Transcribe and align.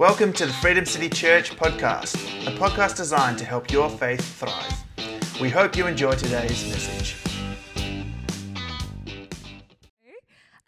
Welcome 0.00 0.32
to 0.32 0.46
the 0.46 0.52
Freedom 0.54 0.86
City 0.86 1.10
Church 1.10 1.54
podcast, 1.56 2.14
a 2.46 2.56
podcast 2.56 2.96
designed 2.96 3.36
to 3.36 3.44
help 3.44 3.70
your 3.70 3.90
faith 3.90 4.22
thrive. 4.38 4.72
We 5.42 5.50
hope 5.50 5.76
you 5.76 5.86
enjoy 5.86 6.12
today's 6.12 6.66
message. 6.70 7.16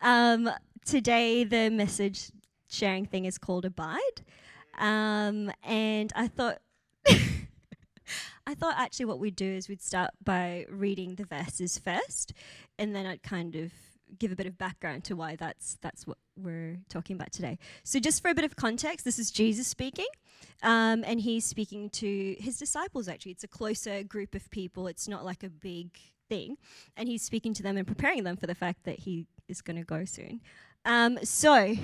Um, 0.03 0.51
today, 0.85 1.45
the 1.45 1.71
message 1.71 2.31
sharing 2.69 3.07
thing 3.07 3.25
is 3.25 3.39
called 3.39 3.65
Abide. 3.65 4.21
Um, 4.77 5.51
and 5.63 6.13
I 6.15 6.29
thought. 6.29 6.59
I 8.47 8.55
thought 8.55 8.75
actually 8.77 9.07
what 9.07 9.19
we'd 9.19 9.37
do 9.37 9.51
is 9.51 9.67
we'd 9.67 9.81
start 9.81 10.11
by 10.23 10.67
reading 10.69 11.15
the 11.15 11.25
verses 11.25 11.79
first, 11.79 12.35
and 12.79 12.95
then 12.95 13.07
I'd 13.07 13.23
kind 13.23 13.57
of 13.57 13.73
give 14.19 14.33
a 14.33 14.37
bit 14.37 14.47
of 14.47 14.59
background 14.59 15.05
to 15.05 15.17
why 15.17 15.37
that's 15.37 15.77
that's 15.81 16.07
what 16.07 16.19
we're 16.37 16.79
talking 16.89 17.17
about 17.17 17.33
today. 17.33 17.59
So, 17.85 17.99
just 17.99 18.23
for 18.23 18.31
a 18.31 18.35
bit 18.35 18.45
of 18.45 18.57
context, 18.57 19.05
this 19.05 19.19
is 19.19 19.31
Jesus 19.31 19.67
speaking, 19.67 20.07
um, 20.63 21.05
and 21.07 21.21
he's 21.21 21.45
speaking 21.45 21.91
to 21.91 22.37
his 22.39 22.59
disciples. 22.59 23.09
Actually, 23.09 23.33
it's 23.33 23.45
a 23.45 23.49
closer 23.49 24.03
group 24.03 24.35
of 24.35 24.51
people. 24.51 24.87
It's 24.87 25.09
not 25.09 25.25
like 25.25 25.43
a 25.43 25.51
big 25.51 25.99
thing, 26.29 26.57
and 26.97 27.09
he's 27.09 27.23
speaking 27.23 27.55
to 27.55 27.63
them 27.63 27.77
and 27.77 27.87
preparing 27.87 28.25
them 28.25 28.37
for 28.37 28.47
the 28.47 28.55
fact 28.55 28.85
that 28.85 29.01
he 29.01 29.27
is 29.49 29.61
going 29.61 29.77
to 29.77 29.85
go 29.85 30.05
soon. 30.05 30.41
Um, 30.85 31.19
so, 31.23 31.77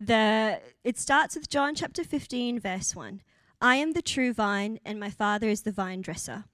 the 0.00 0.60
it 0.84 0.98
starts 0.98 1.34
with 1.34 1.48
John 1.48 1.74
chapter 1.74 2.04
fifteen, 2.04 2.58
verse 2.58 2.94
one. 2.94 3.22
I 3.60 3.76
am 3.76 3.92
the 3.92 4.02
true 4.02 4.32
vine, 4.32 4.78
and 4.84 5.00
my 5.00 5.10
Father 5.10 5.48
is 5.48 5.62
the 5.62 5.72
vine 5.72 6.00
dresser. 6.00 6.44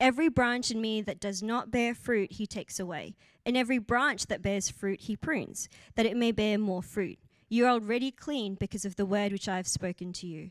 Every 0.00 0.28
branch 0.28 0.70
in 0.70 0.80
me 0.80 1.00
that 1.02 1.20
does 1.20 1.42
not 1.42 1.70
bear 1.70 1.94
fruit, 1.94 2.32
he 2.32 2.46
takes 2.46 2.80
away. 2.80 3.14
And 3.46 3.56
every 3.56 3.78
branch 3.78 4.26
that 4.26 4.42
bears 4.42 4.70
fruit, 4.70 5.02
he 5.02 5.16
prunes, 5.16 5.68
that 5.94 6.06
it 6.06 6.16
may 6.16 6.32
bear 6.32 6.58
more 6.58 6.82
fruit. 6.82 7.18
You 7.48 7.66
are 7.66 7.70
already 7.70 8.10
clean 8.10 8.54
because 8.54 8.84
of 8.84 8.96
the 8.96 9.06
word 9.06 9.30
which 9.32 9.48
I 9.48 9.56
have 9.56 9.68
spoken 9.68 10.12
to 10.14 10.26
you. 10.26 10.50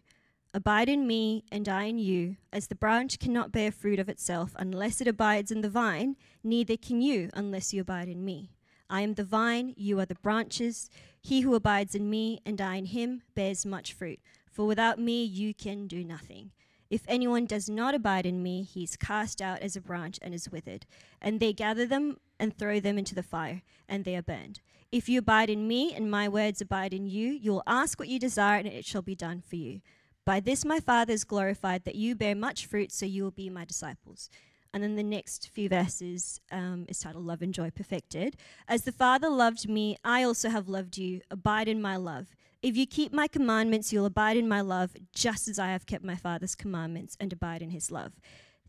Abide 0.53 0.87
in 0.87 1.07
me, 1.07 1.43
and 1.51 1.67
I 1.67 1.85
in 1.85 1.97
you. 1.97 2.37
As 2.51 2.67
the 2.67 2.75
branch 2.75 3.17
cannot 3.17 3.51
bear 3.51 3.71
fruit 3.71 3.97
of 3.97 4.07
itself 4.07 4.53
unless 4.55 5.01
it 5.01 5.07
abides 5.07 5.51
in 5.51 5.61
the 5.61 5.69
vine, 5.69 6.15
neither 6.43 6.77
can 6.77 7.01
you 7.01 7.29
unless 7.33 7.73
you 7.73 7.81
abide 7.81 8.07
in 8.07 8.23
me. 8.23 8.51
I 8.89 9.01
am 9.01 9.15
the 9.15 9.23
vine, 9.23 9.73
you 9.75 9.99
are 9.99 10.05
the 10.05 10.15
branches. 10.15 10.91
He 11.19 11.41
who 11.41 11.55
abides 11.55 11.95
in 11.95 12.09
me, 12.09 12.39
and 12.45 12.61
I 12.61 12.75
in 12.75 12.85
him, 12.85 13.23
bears 13.33 13.65
much 13.65 13.93
fruit. 13.93 14.19
For 14.51 14.67
without 14.67 14.99
me, 14.99 15.23
you 15.23 15.55
can 15.55 15.87
do 15.87 16.03
nothing. 16.03 16.51
If 16.93 17.05
anyone 17.07 17.47
does 17.47 17.67
not 17.67 17.95
abide 17.95 18.27
in 18.27 18.43
me, 18.43 18.61
he 18.61 18.83
is 18.83 18.95
cast 18.95 19.41
out 19.41 19.61
as 19.61 19.75
a 19.75 19.81
branch 19.81 20.19
and 20.21 20.31
is 20.31 20.51
withered. 20.51 20.85
And 21.19 21.39
they 21.39 21.51
gather 21.51 21.87
them 21.87 22.17
and 22.39 22.55
throw 22.55 22.79
them 22.79 22.99
into 22.99 23.15
the 23.15 23.23
fire, 23.23 23.63
and 23.89 24.05
they 24.05 24.15
are 24.15 24.21
burned. 24.21 24.59
If 24.91 25.09
you 25.09 25.17
abide 25.17 25.49
in 25.49 25.67
me, 25.67 25.91
and 25.95 26.11
my 26.11 26.29
words 26.29 26.61
abide 26.61 26.93
in 26.93 27.07
you, 27.07 27.29
you 27.29 27.51
will 27.51 27.63
ask 27.65 27.97
what 27.97 28.09
you 28.09 28.19
desire, 28.19 28.59
and 28.59 28.67
it 28.67 28.85
shall 28.85 29.01
be 29.01 29.15
done 29.15 29.41
for 29.41 29.55
you. 29.55 29.81
By 30.23 30.39
this 30.39 30.63
my 30.63 30.79
Father 30.79 31.13
is 31.13 31.23
glorified, 31.23 31.83
that 31.85 31.95
you 31.95 32.13
bear 32.13 32.35
much 32.35 32.67
fruit, 32.67 32.91
so 32.91 33.07
you 33.07 33.23
will 33.23 33.31
be 33.31 33.49
my 33.49 33.65
disciples. 33.65 34.29
And 34.71 34.83
then 34.83 34.95
the 34.95 35.01
next 35.01 35.49
few 35.49 35.69
verses 35.69 36.41
um, 36.51 36.85
is 36.87 36.99
titled 36.99 37.25
Love 37.25 37.41
and 37.41 37.55
Joy 37.55 37.71
Perfected. 37.71 38.37
As 38.67 38.83
the 38.83 38.91
Father 38.91 39.29
loved 39.29 39.67
me, 39.67 39.97
I 40.03 40.21
also 40.21 40.49
have 40.49 40.69
loved 40.69 40.99
you. 40.99 41.21
Abide 41.31 41.67
in 41.67 41.81
my 41.81 41.95
love. 41.95 42.35
If 42.63 42.77
you 42.77 42.87
keep 42.87 43.11
my 43.11 43.27
commandments, 43.27 43.91
you'll 43.91 44.05
abide 44.05 44.37
in 44.37 44.47
my 44.47 44.61
love, 44.61 44.95
just 45.13 45.49
as 45.49 45.59
I 45.59 45.71
have 45.71 45.85
kept 45.85 46.05
my 46.05 46.15
Father's 46.15 46.55
commandments 46.55 47.17
and 47.19 47.33
abide 47.33 47.61
in 47.61 47.71
his 47.71 47.91
love. 47.91 48.13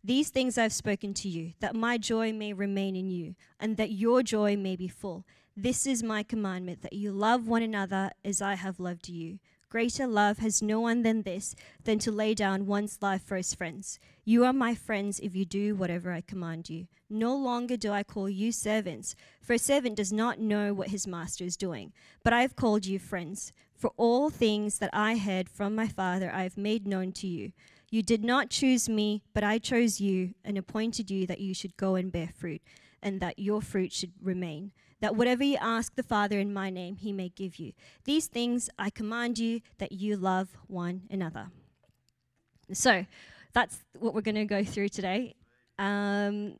These 0.02 0.30
things 0.30 0.58
I've 0.58 0.72
spoken 0.72 1.14
to 1.14 1.28
you, 1.28 1.52
that 1.60 1.76
my 1.76 1.96
joy 1.96 2.32
may 2.32 2.52
remain 2.52 2.96
in 2.96 3.08
you, 3.12 3.36
and 3.60 3.76
that 3.76 3.92
your 3.92 4.24
joy 4.24 4.56
may 4.56 4.74
be 4.74 4.88
full. 4.88 5.24
This 5.56 5.86
is 5.86 6.02
my 6.02 6.24
commandment, 6.24 6.82
that 6.82 6.94
you 6.94 7.12
love 7.12 7.46
one 7.46 7.62
another 7.62 8.10
as 8.24 8.42
I 8.42 8.56
have 8.56 8.80
loved 8.80 9.08
you. 9.08 9.38
Greater 9.70 10.08
love 10.08 10.38
has 10.38 10.60
no 10.60 10.80
one 10.80 11.02
than 11.02 11.22
this, 11.22 11.54
than 11.84 12.00
to 12.00 12.10
lay 12.10 12.34
down 12.34 12.66
one's 12.66 12.98
life 13.00 13.22
for 13.22 13.36
his 13.36 13.54
friends. 13.54 14.00
You 14.24 14.44
are 14.44 14.52
my 14.52 14.74
friends 14.74 15.20
if 15.20 15.36
you 15.36 15.44
do 15.44 15.76
whatever 15.76 16.12
I 16.12 16.20
command 16.20 16.68
you. 16.68 16.88
No 17.08 17.36
longer 17.36 17.76
do 17.76 17.92
I 17.92 18.02
call 18.02 18.28
you 18.28 18.50
servants, 18.50 19.14
for 19.40 19.52
a 19.52 19.58
servant 19.58 19.96
does 19.96 20.12
not 20.12 20.40
know 20.40 20.74
what 20.74 20.88
his 20.88 21.06
master 21.06 21.44
is 21.44 21.56
doing, 21.56 21.92
but 22.24 22.32
I 22.32 22.42
have 22.42 22.56
called 22.56 22.86
you 22.86 22.98
friends. 22.98 23.52
For 23.84 23.92
all 23.98 24.30
things 24.30 24.78
that 24.78 24.88
I 24.94 25.18
heard 25.18 25.46
from 25.46 25.74
my 25.74 25.86
Father 25.86 26.32
I 26.32 26.44
have 26.44 26.56
made 26.56 26.86
known 26.86 27.12
to 27.20 27.26
you. 27.26 27.52
You 27.90 28.02
did 28.02 28.24
not 28.24 28.48
choose 28.48 28.88
me, 28.88 29.24
but 29.34 29.44
I 29.44 29.58
chose 29.58 30.00
you 30.00 30.32
and 30.42 30.56
appointed 30.56 31.10
you 31.10 31.26
that 31.26 31.38
you 31.38 31.52
should 31.52 31.76
go 31.76 31.94
and 31.94 32.10
bear 32.10 32.30
fruit, 32.34 32.62
and 33.02 33.20
that 33.20 33.38
your 33.38 33.60
fruit 33.60 33.92
should 33.92 34.12
remain. 34.22 34.72
That 35.02 35.16
whatever 35.16 35.44
you 35.44 35.58
ask 35.60 35.96
the 35.96 36.02
Father 36.02 36.38
in 36.38 36.50
my 36.50 36.70
name, 36.70 36.96
he 36.96 37.12
may 37.12 37.28
give 37.28 37.56
you. 37.56 37.74
These 38.04 38.26
things 38.26 38.70
I 38.78 38.88
command 38.88 39.38
you 39.38 39.60
that 39.76 39.92
you 39.92 40.16
love 40.16 40.56
one 40.66 41.02
another. 41.10 41.48
So 42.72 43.04
that's 43.52 43.80
what 43.98 44.14
we're 44.14 44.22
going 44.22 44.34
to 44.36 44.46
go 44.46 44.64
through 44.64 44.88
today. 44.88 45.34
Um, 45.78 46.54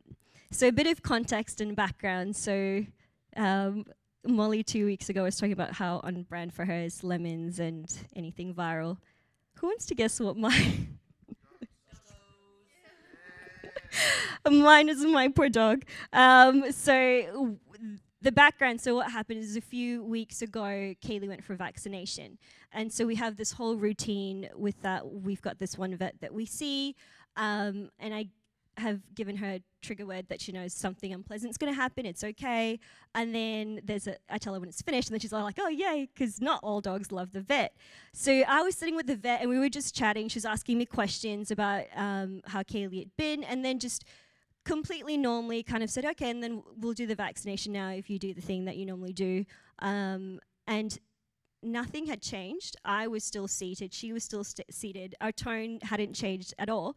so, 0.50 0.68
a 0.68 0.72
bit 0.72 0.88
of 0.88 1.02
context 1.02 1.62
and 1.62 1.74
background. 1.74 2.36
So, 2.36 2.84
um, 3.34 3.86
Molly 4.26 4.62
two 4.62 4.86
weeks 4.86 5.08
ago 5.08 5.22
was 5.22 5.36
talking 5.36 5.52
about 5.52 5.72
how 5.72 6.00
on 6.04 6.22
brand 6.22 6.52
for 6.52 6.64
her 6.64 6.80
is 6.80 7.04
lemons 7.04 7.58
and 7.58 7.92
anything 8.16 8.54
viral. 8.54 8.98
Who 9.58 9.68
wants 9.68 9.86
to 9.86 9.94
guess 9.94 10.18
what 10.20 10.36
mine? 10.36 10.98
mine 14.50 14.88
is 14.88 15.04
my 15.04 15.28
poor 15.28 15.48
dog. 15.48 15.84
Um, 16.12 16.72
so 16.72 17.58
the 18.24 18.32
background. 18.32 18.80
So 18.80 18.94
what 18.94 19.10
happened 19.10 19.40
is 19.44 19.56
a 19.56 19.60
few 19.60 20.02
weeks 20.02 20.42
ago, 20.42 20.94
Kaylee 21.04 21.28
went 21.28 21.44
for 21.44 21.54
vaccination, 21.54 22.38
and 22.72 22.92
so 22.92 23.06
we 23.06 23.14
have 23.16 23.36
this 23.36 23.52
whole 23.52 23.76
routine 23.76 24.48
with 24.56 24.80
that. 24.82 25.06
We've 25.06 25.42
got 25.42 25.58
this 25.58 25.78
one 25.78 25.94
vet 25.96 26.20
that 26.20 26.32
we 26.32 26.46
see, 26.46 26.96
um, 27.36 27.91
and 28.00 28.14
I 28.14 28.28
have 28.78 29.00
given 29.14 29.36
her 29.36 29.58
trigger 29.82 30.06
word 30.06 30.26
that 30.28 30.40
she 30.40 30.52
knows 30.52 30.72
something 30.72 31.12
unpleasant 31.12 31.50
is 31.50 31.56
going 31.56 31.72
to 31.72 31.76
happen. 31.76 32.06
It's 32.06 32.24
okay. 32.24 32.78
And 33.14 33.34
then 33.34 33.80
there's 33.84 34.06
a, 34.06 34.16
I 34.28 34.38
tell 34.38 34.54
her 34.54 34.60
when 34.60 34.68
it's 34.68 34.82
finished, 34.82 35.08
and 35.08 35.14
then 35.14 35.20
she's 35.20 35.32
all 35.32 35.42
like, 35.42 35.58
oh, 35.60 35.68
yay, 35.68 36.08
because 36.12 36.40
not 36.40 36.60
all 36.62 36.80
dogs 36.80 37.12
love 37.12 37.32
the 37.32 37.40
vet. 37.40 37.76
So 38.12 38.32
I 38.48 38.62
was 38.62 38.74
sitting 38.76 38.96
with 38.96 39.06
the 39.06 39.16
vet, 39.16 39.40
and 39.40 39.50
we 39.50 39.58
were 39.58 39.68
just 39.68 39.94
chatting. 39.94 40.28
She 40.28 40.38
was 40.38 40.44
asking 40.44 40.78
me 40.78 40.86
questions 40.86 41.50
about 41.50 41.84
um, 41.94 42.40
how 42.46 42.62
Kaylee 42.62 43.00
had 43.00 43.16
been, 43.16 43.44
and 43.44 43.64
then 43.64 43.78
just 43.78 44.04
completely 44.64 45.16
normally 45.16 45.62
kind 45.62 45.82
of 45.82 45.91
said, 45.91 46.04
okay, 46.04 46.30
and 46.30 46.42
then 46.42 46.62
we'll 46.78 46.94
do 46.94 47.06
the 47.06 47.14
vaccination 47.14 47.72
now 47.72 47.91
if 47.91 48.08
you 48.08 48.18
do 48.18 48.32
the 48.32 48.41
thing 48.41 48.64
that 48.64 48.76
you 48.76 48.86
normally 48.86 49.12
do. 49.12 49.44
Um, 49.80 50.41
and 50.66 50.98
nothing 51.62 52.06
had 52.06 52.22
changed. 52.22 52.76
I 52.84 53.06
was 53.06 53.24
still 53.24 53.48
seated. 53.48 53.92
She 53.92 54.12
was 54.12 54.24
still 54.24 54.44
st- 54.44 54.72
seated. 54.72 55.14
Our 55.20 55.32
tone 55.32 55.80
hadn't 55.82 56.14
changed 56.14 56.54
at 56.58 56.68
all. 56.68 56.96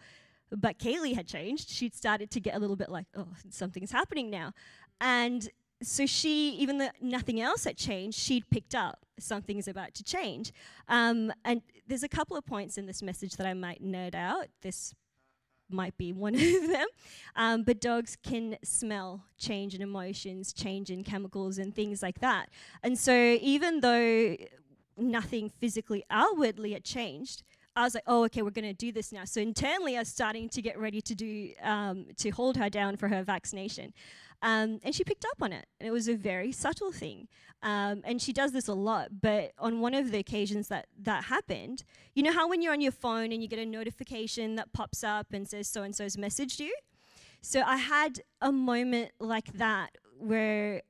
But 0.51 0.79
Kaylee 0.79 1.15
had 1.15 1.27
changed. 1.27 1.69
She'd 1.69 1.95
started 1.95 2.31
to 2.31 2.39
get 2.39 2.55
a 2.55 2.59
little 2.59 2.75
bit 2.75 2.89
like, 2.89 3.05
oh, 3.15 3.27
something's 3.49 3.91
happening 3.91 4.29
now. 4.29 4.53
And 5.01 5.49
so 5.81 6.05
she, 6.05 6.51
even 6.51 6.77
though 6.77 6.89
nothing 7.01 7.39
else 7.39 7.65
had 7.65 7.77
changed, 7.77 8.17
she'd 8.17 8.49
picked 8.49 8.73
up 8.73 9.05
something 9.19 9.57
is 9.57 9.67
about 9.67 9.93
to 9.95 10.03
change. 10.03 10.53
Um, 10.87 11.31
and 11.43 11.61
there's 11.87 12.03
a 12.03 12.09
couple 12.09 12.37
of 12.37 12.45
points 12.45 12.77
in 12.77 12.85
this 12.85 13.01
message 13.01 13.35
that 13.37 13.47
I 13.47 13.53
might 13.53 13.83
nerd 13.83 14.15
out. 14.15 14.47
This 14.61 14.93
might 15.69 15.97
be 15.97 16.13
one 16.13 16.35
of 16.35 16.41
them. 16.67 16.87
Um, 17.35 17.63
but 17.63 17.81
dogs 17.81 18.17
can 18.21 18.57
smell 18.63 19.23
change 19.37 19.75
in 19.75 19.81
emotions, 19.81 20.53
change 20.53 20.89
in 20.89 21.03
chemicals, 21.03 21.57
and 21.57 21.75
things 21.75 22.01
like 22.01 22.19
that. 22.19 22.49
And 22.83 22.97
so 22.97 23.13
even 23.41 23.81
though 23.81 24.37
nothing 24.97 25.49
physically 25.49 26.03
outwardly 26.09 26.73
had 26.73 26.83
changed, 26.83 27.43
I 27.77 27.83
was 27.83 27.93
like, 27.93 28.03
oh, 28.07 28.25
okay, 28.25 28.41
we're 28.41 28.49
going 28.49 28.65
to 28.65 28.73
do 28.73 28.91
this 28.91 29.11
now. 29.11 29.23
So 29.25 29.39
internally, 29.39 29.95
I 29.95 29.99
was 29.99 30.07
starting 30.07 30.49
to 30.49 30.61
get 30.63 30.79
ready 30.79 30.99
to 30.99 31.13
do 31.13 31.51
um, 31.61 32.07
to 32.17 32.31
hold 32.31 32.57
her 32.57 32.69
down 32.69 32.97
for 32.97 33.07
her 33.07 33.23
vaccination, 33.23 33.93
um, 34.41 34.79
and 34.83 34.95
she 34.95 35.03
picked 35.03 35.25
up 35.25 35.41
on 35.41 35.53
it. 35.53 35.67
And 35.79 35.87
it 35.87 35.91
was 35.91 36.07
a 36.07 36.15
very 36.15 36.51
subtle 36.51 36.91
thing. 36.91 37.27
Um, 37.61 38.01
and 38.03 38.21
she 38.21 38.33
does 38.33 38.51
this 38.51 38.67
a 38.67 38.73
lot. 38.73 39.21
But 39.21 39.51
on 39.57 39.79
one 39.79 39.93
of 39.93 40.11
the 40.11 40.17
occasions 40.17 40.67
that 40.69 40.87
that 41.01 41.25
happened, 41.25 41.83
you 42.15 42.23
know 42.23 42.33
how 42.33 42.49
when 42.49 42.61
you're 42.61 42.73
on 42.73 42.81
your 42.81 42.91
phone 42.91 43.31
and 43.31 43.41
you 43.41 43.47
get 43.47 43.59
a 43.59 43.65
notification 43.65 44.55
that 44.55 44.73
pops 44.73 45.03
up 45.03 45.27
and 45.31 45.47
says 45.47 45.67
so 45.67 45.83
and 45.83 45.95
so's 45.95 46.15
messaged 46.15 46.59
you. 46.59 46.75
So 47.41 47.61
I 47.61 47.77
had 47.77 48.21
a 48.41 48.51
moment 48.51 49.11
like 49.19 49.53
that 49.53 49.97
where 50.17 50.81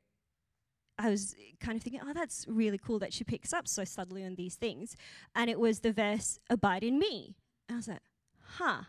I 1.00 1.10
was 1.10 1.36
kind 1.60 1.78
of 1.78 1.84
thinking, 1.84 2.02
oh, 2.04 2.14
that's 2.14 2.46
really 2.48 2.78
cool 2.78 3.00
that 3.00 3.14
she 3.14 3.24
picks 3.24 3.54
up 3.54 3.68
so 3.68 3.84
subtly 3.84 4.26
on 4.26 4.36
these 4.36 4.56
things. 4.56 4.96
And 5.36 5.50
it 5.50 5.60
was 5.60 5.82
the 5.82 5.92
verse, 5.92 6.40
abide 6.50 6.84
in 6.84 6.98
me. 6.98 7.36
And 7.68 7.76
I 7.76 7.78
was 7.78 7.88
like, 7.88 8.00
huh. 8.42 8.84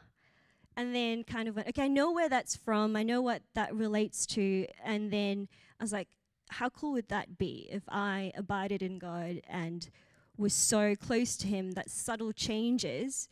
And 0.76 0.94
then 0.94 1.24
kind 1.24 1.48
of 1.48 1.56
went, 1.56 1.68
okay, 1.68 1.84
I 1.84 1.88
know 1.88 2.12
where 2.12 2.28
that's 2.28 2.56
from. 2.56 2.96
I 2.96 3.02
know 3.02 3.20
what 3.20 3.42
that 3.54 3.74
relates 3.74 4.24
to. 4.26 4.66
And 4.84 5.10
then 5.10 5.48
I 5.78 5.84
was 5.84 5.92
like, 5.92 6.08
how 6.50 6.70
cool 6.70 6.92
would 6.92 7.08
that 7.08 7.36
be 7.36 7.68
if 7.70 7.82
I 7.88 8.32
abided 8.36 8.82
in 8.82 8.98
God 8.98 9.42
and 9.48 9.90
was 10.38 10.54
so 10.54 10.94
close 10.94 11.36
to 11.38 11.46
Him 11.46 11.72
that 11.72 11.90
subtle 11.90 12.32
changes 12.32 13.28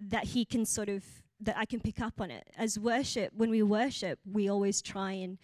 that 0.00 0.24
He 0.24 0.44
can 0.44 0.66
sort 0.66 0.88
of, 0.88 1.04
that 1.40 1.56
I 1.56 1.64
can 1.64 1.80
pick 1.80 2.00
up 2.00 2.20
on 2.20 2.30
it. 2.30 2.48
As 2.58 2.78
worship, 2.78 3.32
when 3.34 3.48
we 3.48 3.62
worship, 3.62 4.18
we 4.30 4.48
always 4.48 4.82
try 4.82 5.12
and 5.12 5.38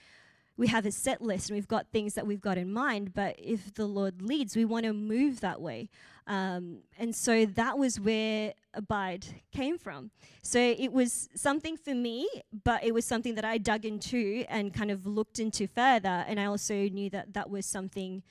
we 0.57 0.69
have 0.69 0.87
a 0.87 0.93
set 0.93 1.21
list 1.21 1.51
and 1.51 1.57
we've 1.57 1.69
got 1.69 1.89
things 1.93 2.15
that 2.15 2.27
we've 2.27 2.41
got 2.41 2.59
in 2.59 2.73
mind, 2.73 3.13
but 3.13 3.35
if 3.39 3.75
the 3.75 3.87
Lord 3.87 4.23
leads, 4.23 4.57
we 4.57 4.65
want 4.65 4.85
to 4.85 4.93
move 4.93 5.41
that 5.41 5.61
way. 5.61 5.89
Um, 6.27 6.79
and 6.99 7.15
so 7.15 7.45
that 7.45 7.77
was 7.77 8.01
where 8.01 8.55
Abide 8.73 9.27
came 9.53 9.79
from. 9.79 10.11
So 10.43 10.59
it 10.59 10.93
was 10.93 11.29
something 11.35 11.77
for 11.77 11.95
me, 11.95 12.29
but 12.65 12.85
it 12.85 12.95
was 12.95 13.05
something 13.05 13.35
that 13.35 13.45
I 13.45 13.59
dug 13.59 13.85
into 13.85 14.45
and 14.49 14.73
kind 14.73 14.91
of 14.91 15.07
looked 15.07 15.39
into 15.39 15.67
further. 15.67 16.25
And 16.27 16.41
I 16.41 16.47
also 16.47 16.75
knew 16.89 17.11
that 17.11 17.35
that 17.35 17.51
was 17.51 17.67
something 17.67 18.23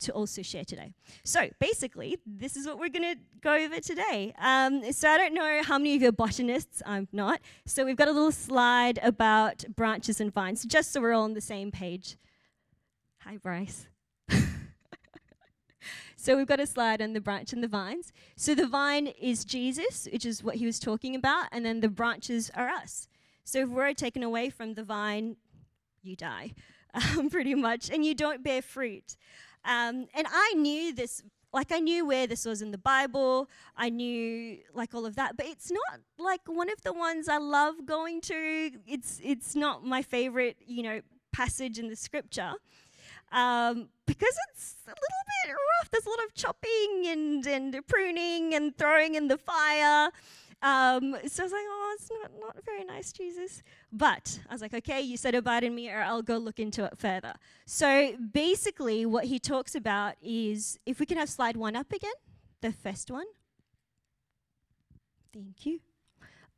to 0.00 0.12
also 0.12 0.42
share 0.42 0.64
today. 0.64 0.92
So 1.24 1.48
basically, 1.58 2.18
this 2.26 2.56
is 2.56 2.66
what 2.66 2.78
we're 2.78 2.88
going 2.88 3.14
to 3.14 3.20
go 3.40 3.54
over 3.54 3.80
today. 3.80 4.34
Um, 4.38 4.92
so 4.92 5.08
I 5.08 5.18
don't 5.18 5.34
know 5.34 5.62
how 5.62 5.78
many 5.78 5.96
of 5.96 6.02
you 6.02 6.08
are 6.08 6.12
botanists. 6.12 6.82
I'm 6.84 7.08
not. 7.12 7.40
So 7.66 7.84
we've 7.84 7.96
got 7.96 8.08
a 8.08 8.12
little 8.12 8.32
slide 8.32 8.98
about 9.02 9.64
branches 9.74 10.20
and 10.20 10.32
vines, 10.32 10.64
just 10.64 10.92
so 10.92 11.00
we're 11.00 11.14
all 11.14 11.24
on 11.24 11.34
the 11.34 11.40
same 11.40 11.70
page. 11.70 12.16
Hi, 13.20 13.38
Bryce. 13.38 13.86
so 16.16 16.36
we've 16.36 16.46
got 16.46 16.60
a 16.60 16.66
slide 16.66 17.00
on 17.00 17.14
the 17.14 17.20
branch 17.20 17.52
and 17.52 17.62
the 17.62 17.68
vines. 17.68 18.12
So 18.36 18.54
the 18.54 18.66
vine 18.66 19.06
is 19.06 19.44
Jesus, 19.44 20.06
which 20.12 20.26
is 20.26 20.44
what 20.44 20.56
he 20.56 20.66
was 20.66 20.78
talking 20.78 21.14
about, 21.14 21.46
and 21.52 21.64
then 21.64 21.80
the 21.80 21.88
branches 21.88 22.50
are 22.54 22.68
us. 22.68 23.08
So 23.44 23.60
if 23.60 23.68
we're 23.68 23.94
taken 23.94 24.22
away 24.22 24.50
from 24.50 24.74
the 24.74 24.82
vine, 24.82 25.36
you 26.02 26.16
die, 26.16 26.54
um, 26.94 27.30
pretty 27.30 27.54
much, 27.54 27.90
and 27.90 28.04
you 28.04 28.14
don't 28.14 28.42
bear 28.42 28.62
fruit. 28.62 29.16
Um, 29.64 30.06
and 30.14 30.26
I 30.30 30.54
knew 30.54 30.94
this, 30.94 31.22
like 31.52 31.72
I 31.72 31.78
knew 31.78 32.06
where 32.06 32.26
this 32.26 32.44
was 32.44 32.62
in 32.62 32.70
the 32.70 32.78
Bible. 32.78 33.48
I 33.76 33.88
knew 33.88 34.58
like 34.74 34.94
all 34.94 35.06
of 35.06 35.16
that, 35.16 35.36
but 35.36 35.46
it's 35.46 35.70
not 35.70 36.00
like 36.18 36.42
one 36.46 36.70
of 36.70 36.82
the 36.82 36.92
ones 36.92 37.28
I 37.28 37.38
love 37.38 37.86
going 37.86 38.20
to. 38.22 38.70
It's 38.86 39.20
it's 39.22 39.54
not 39.54 39.84
my 39.84 40.02
favorite, 40.02 40.56
you 40.66 40.82
know, 40.82 41.00
passage 41.32 41.78
in 41.78 41.88
the 41.88 41.96
scripture. 41.96 42.52
Um, 43.32 43.88
because 44.06 44.36
it's 44.50 44.76
a 44.86 44.90
little 44.90 45.24
bit 45.44 45.52
rough. 45.52 45.90
There's 45.90 46.06
a 46.06 46.10
lot 46.10 46.24
of 46.24 46.34
chopping 46.34 47.04
and, 47.08 47.46
and 47.46 47.86
pruning 47.88 48.54
and 48.54 48.76
throwing 48.76 49.16
in 49.16 49.28
the 49.28 49.38
fire. 49.38 50.10
Um, 50.64 51.14
so 51.26 51.42
I 51.42 51.44
was 51.44 51.52
like, 51.52 51.66
oh, 51.68 51.96
it's 51.98 52.10
not, 52.10 52.30
not 52.40 52.64
very 52.64 52.84
nice, 52.84 53.12
Jesus. 53.12 53.62
But 53.92 54.40
I 54.48 54.54
was 54.54 54.62
like, 54.62 54.72
okay, 54.72 55.02
you 55.02 55.18
said 55.18 55.34
abide 55.34 55.62
in 55.62 55.74
me, 55.74 55.90
or 55.90 56.00
I'll 56.00 56.22
go 56.22 56.38
look 56.38 56.58
into 56.58 56.84
it 56.86 56.96
further. 56.96 57.34
So 57.66 58.14
basically, 58.32 59.04
what 59.04 59.26
he 59.26 59.38
talks 59.38 59.74
about 59.74 60.14
is 60.22 60.78
if 60.86 60.98
we 60.98 61.04
can 61.04 61.18
have 61.18 61.28
slide 61.28 61.58
one 61.58 61.76
up 61.76 61.92
again, 61.92 62.14
the 62.62 62.72
first 62.72 63.10
one. 63.10 63.26
Thank 65.34 65.66
you. 65.66 65.80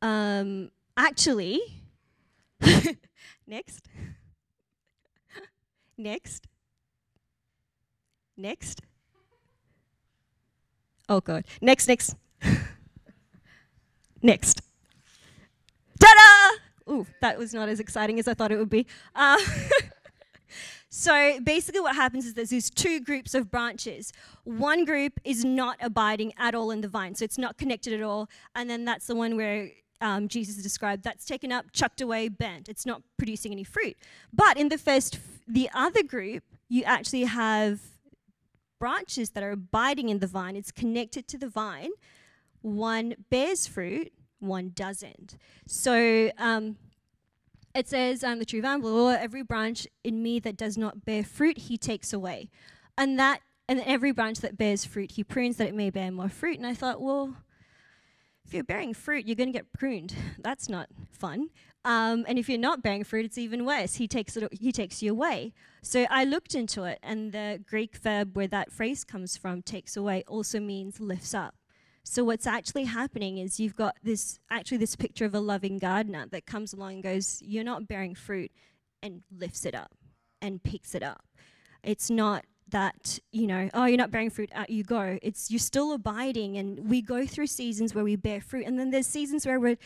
Um, 0.01 0.71
actually, 0.95 1.59
next. 3.45 3.89
next. 5.97 6.47
Next. 8.37 8.81
Oh, 11.09 11.19
God. 11.19 11.43
Next, 11.59 11.89
next. 11.89 12.15
Next. 14.21 14.61
Ta-da! 15.99 16.93
Ooh, 16.93 17.07
that 17.21 17.37
was 17.37 17.53
not 17.53 17.69
as 17.69 17.79
exciting 17.79 18.19
as 18.19 18.27
I 18.27 18.33
thought 18.33 18.51
it 18.51 18.57
would 18.57 18.69
be. 18.69 18.87
Uh, 19.15 19.37
so 20.89 21.39
basically 21.43 21.81
what 21.81 21.95
happens 21.95 22.25
is 22.25 22.33
there's 22.33 22.49
these 22.49 22.69
two 22.69 22.99
groups 22.99 23.33
of 23.33 23.51
branches. 23.51 24.13
One 24.43 24.85
group 24.85 25.19
is 25.23 25.43
not 25.43 25.77
abiding 25.81 26.33
at 26.37 26.55
all 26.55 26.71
in 26.71 26.81
the 26.81 26.87
vine, 26.87 27.15
so 27.15 27.25
it's 27.25 27.37
not 27.37 27.57
connected 27.57 27.93
at 27.93 28.01
all. 28.01 28.29
And 28.55 28.69
then 28.69 28.85
that's 28.85 29.07
the 29.07 29.15
one 29.15 29.35
where 29.35 29.69
um, 30.01 30.27
Jesus 30.27 30.55
described 30.55 31.03
that's 31.03 31.25
taken 31.25 31.51
up, 31.51 31.65
chucked 31.73 32.01
away, 32.01 32.29
bent. 32.29 32.69
It's 32.69 32.85
not 32.85 33.01
producing 33.17 33.51
any 33.51 33.63
fruit. 33.63 33.97
But 34.31 34.57
in 34.57 34.69
the 34.69 34.77
first, 34.77 35.19
the 35.47 35.69
other 35.73 36.03
group, 36.03 36.43
you 36.69 36.83
actually 36.83 37.23
have 37.23 37.79
branches 38.79 39.31
that 39.31 39.43
are 39.43 39.51
abiding 39.51 40.09
in 40.09 40.19
the 40.19 40.27
vine. 40.27 40.55
It's 40.55 40.71
connected 40.71 41.27
to 41.29 41.37
the 41.37 41.49
vine, 41.49 41.91
one 42.75 43.15
bears 43.29 43.67
fruit, 43.67 44.11
one 44.39 44.71
doesn't. 44.73 45.37
So 45.65 46.31
um, 46.37 46.77
it 47.73 47.87
says, 47.87 48.23
I'm 48.23 48.39
the 48.39 48.45
true 48.45 48.61
vine, 48.61 48.81
blah, 48.81 48.91
blah, 48.91 48.99
blah, 48.99 49.21
every 49.21 49.43
branch 49.43 49.87
in 50.03 50.21
me 50.21 50.39
that 50.39 50.57
does 50.57 50.77
not 50.77 51.05
bear 51.05 51.23
fruit, 51.23 51.57
he 51.57 51.77
takes 51.77 52.13
away. 52.13 52.49
And 52.97 53.17
that, 53.19 53.41
and 53.69 53.81
every 53.85 54.11
branch 54.11 54.39
that 54.39 54.57
bears 54.57 54.85
fruit, 54.85 55.11
he 55.11 55.23
prunes 55.23 55.57
that 55.57 55.67
it 55.67 55.75
may 55.75 55.89
bear 55.89 56.11
more 56.11 56.29
fruit. 56.29 56.57
And 56.57 56.65
I 56.65 56.73
thought, 56.73 57.01
well, 57.01 57.35
if 58.45 58.53
you're 58.53 58.63
bearing 58.63 58.93
fruit, 58.93 59.25
you're 59.25 59.35
going 59.35 59.51
to 59.51 59.57
get 59.57 59.73
pruned. 59.73 60.15
That's 60.39 60.69
not 60.69 60.87
fun. 61.11 61.49
Um, 61.83 62.25
and 62.27 62.39
if 62.39 62.49
you're 62.49 62.57
not 62.57 62.81
bearing 62.81 63.03
fruit, 63.03 63.25
it's 63.25 63.37
even 63.37 63.65
worse. 63.65 63.95
He 63.95 64.07
takes 64.07 64.35
it. 64.35 64.47
He 64.53 64.71
takes 64.71 65.01
you 65.01 65.11
away. 65.11 65.53
So 65.81 66.05
I 66.09 66.23
looked 66.23 66.55
into 66.55 66.83
it, 66.83 66.99
and 67.03 67.31
the 67.31 67.61
Greek 67.65 67.95
verb 67.97 68.35
where 68.35 68.47
that 68.47 68.71
phrase 68.71 69.03
comes 69.03 69.37
from, 69.37 69.61
"takes 69.61 69.95
away," 69.95 70.23
also 70.27 70.59
means 70.59 70.99
lifts 70.99 71.33
up. 71.33 71.55
So 72.09 72.23
what's 72.23 72.47
actually 72.47 72.85
happening 72.85 73.37
is 73.37 73.59
you've 73.59 73.75
got 73.75 73.97
this 74.01 74.39
actually 74.49 74.77
this 74.77 74.95
picture 74.95 75.25
of 75.25 75.35
a 75.35 75.41
loving 75.41 75.77
gardener 75.77 76.25
that 76.31 76.45
comes 76.45 76.71
along 76.71 76.93
and 76.93 77.03
goes, 77.03 77.41
"You're 77.41 77.65
not 77.65 77.87
bearing 77.87 78.15
fruit," 78.15 78.51
and 79.03 79.23
lifts 79.29 79.65
it 79.65 79.75
up 79.75 79.91
and 80.41 80.63
picks 80.63 80.95
it 80.95 81.03
up. 81.03 81.25
It's 81.83 82.09
not 82.09 82.45
that 82.69 83.19
you 83.31 83.45
know, 83.45 83.69
oh, 83.73 83.85
you're 83.85 83.97
not 83.97 84.09
bearing 84.09 84.29
fruit, 84.29 84.49
out 84.53 84.69
you 84.69 84.83
go. 84.83 85.19
It's 85.21 85.51
you're 85.51 85.59
still 85.59 85.91
abiding, 85.91 86.57
and 86.57 86.89
we 86.89 87.01
go 87.01 87.25
through 87.25 87.47
seasons 87.47 87.93
where 87.93 88.05
we 88.05 88.15
bear 88.15 88.39
fruit, 88.39 88.65
and 88.65 88.79
then 88.79 88.89
there's 88.91 89.07
seasons 89.07 89.45
where 89.45 89.59
we're 89.59 89.77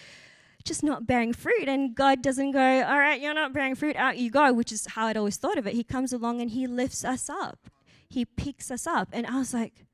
just 0.63 0.83
not 0.83 1.07
bearing 1.07 1.33
fruit, 1.33 1.67
and 1.67 1.95
God 1.95 2.21
doesn't 2.21 2.51
go, 2.51 2.83
all 2.83 2.99
right, 2.99 3.19
you're 3.19 3.33
not 3.33 3.51
bearing 3.51 3.73
fruit, 3.73 3.95
out 3.95 4.19
you 4.19 4.29
go, 4.29 4.53
which 4.53 4.71
is 4.71 4.85
how 4.85 5.07
I'd 5.07 5.17
always 5.17 5.37
thought 5.37 5.57
of 5.57 5.65
it. 5.65 5.73
He 5.73 5.83
comes 5.83 6.13
along 6.13 6.39
and 6.39 6.51
He 6.51 6.67
lifts 6.67 7.03
us 7.03 7.31
up, 7.31 7.67
He 8.07 8.25
picks 8.25 8.69
us 8.69 8.85
up, 8.85 9.09
and 9.11 9.25
I 9.25 9.39
was 9.39 9.55
like, 9.55 9.85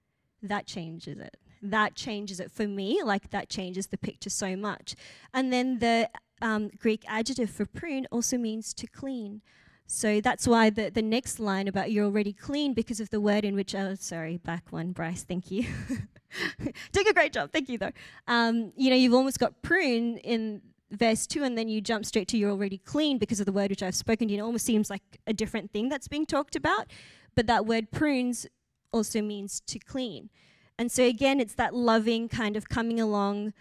that 0.44 0.68
changes 0.68 1.20
it 1.20 1.38
that 1.62 1.96
changes 1.96 2.40
it 2.40 2.52
for 2.52 2.68
me, 2.68 3.02
like 3.04 3.30
that 3.32 3.50
changes 3.50 3.88
the 3.88 3.98
picture 3.98 4.30
so 4.30 4.56
much. 4.56 4.96
And 5.34 5.52
then 5.52 5.80
the 5.80 6.10
um, 6.42 6.70
Greek 6.80 7.04
adjective 7.08 7.50
for 7.50 7.66
prune 7.66 8.08
also 8.12 8.38
means 8.38 8.74
to 8.76 8.88
clean. 8.88 9.42
So 9.88 10.20
that's 10.20 10.46
why 10.48 10.70
the, 10.70 10.90
the 10.90 11.02
next 11.02 11.40
line 11.40 11.68
about 11.68 11.92
you're 11.92 12.06
already 12.06 12.34
clean 12.34 12.74
because 12.74 13.00
of 13.00 13.10
the 13.10 13.22
word 13.22 13.46
in 13.46 13.56
which, 13.56 13.74
oh, 13.74 13.96
sorry, 13.96 14.38
back 14.38 14.66
one, 14.72 14.92
Bryce, 14.92 15.24
thank 15.24 15.50
you. 15.50 15.66
Doing 16.92 17.08
a 17.08 17.14
great 17.14 17.32
job, 17.32 17.52
thank 17.54 17.70
you 17.70 17.78
though. 17.78 17.94
Um, 18.28 18.74
you 18.76 18.90
know, 18.90 18.98
you've 18.98 19.14
almost 19.14 19.40
got 19.40 19.62
prune 19.62 20.18
in 20.18 20.62
verse 20.92 21.26
2 21.26 21.44
and 21.44 21.58
then 21.58 21.70
you 21.70 21.80
jump 21.80 22.06
straight 22.06 22.28
to 22.30 22.38
you're 22.38 22.52
already 22.52 22.78
clean 22.78 23.18
because 23.18 23.40
of 23.40 23.46
the 23.46 23.52
word 23.52 23.70
which 23.70 23.82
I've 23.82 23.96
spoken 23.96 24.28
to 24.28 24.34
you. 24.34 24.42
It 24.42 24.44
almost 24.44 24.66
seems 24.66 24.90
like 24.90 25.02
a 25.26 25.34
different 25.34 25.72
thing 25.72 25.88
that's 25.88 26.10
being 26.10 26.26
talked 26.26 26.56
about. 26.56 26.88
But 27.36 27.48
that 27.48 27.66
word 27.66 27.92
prunes 27.92 28.46
also 28.92 29.22
means 29.22 29.62
to 29.68 29.80
clean. 29.80 30.30
And 30.80 30.92
so, 30.92 31.04
again, 31.04 31.40
it's 31.40 31.56
that 31.56 31.74
loving 31.74 32.30
kind 32.30 32.56
of 32.56 32.70
coming 32.70 33.00
along. 33.00 33.54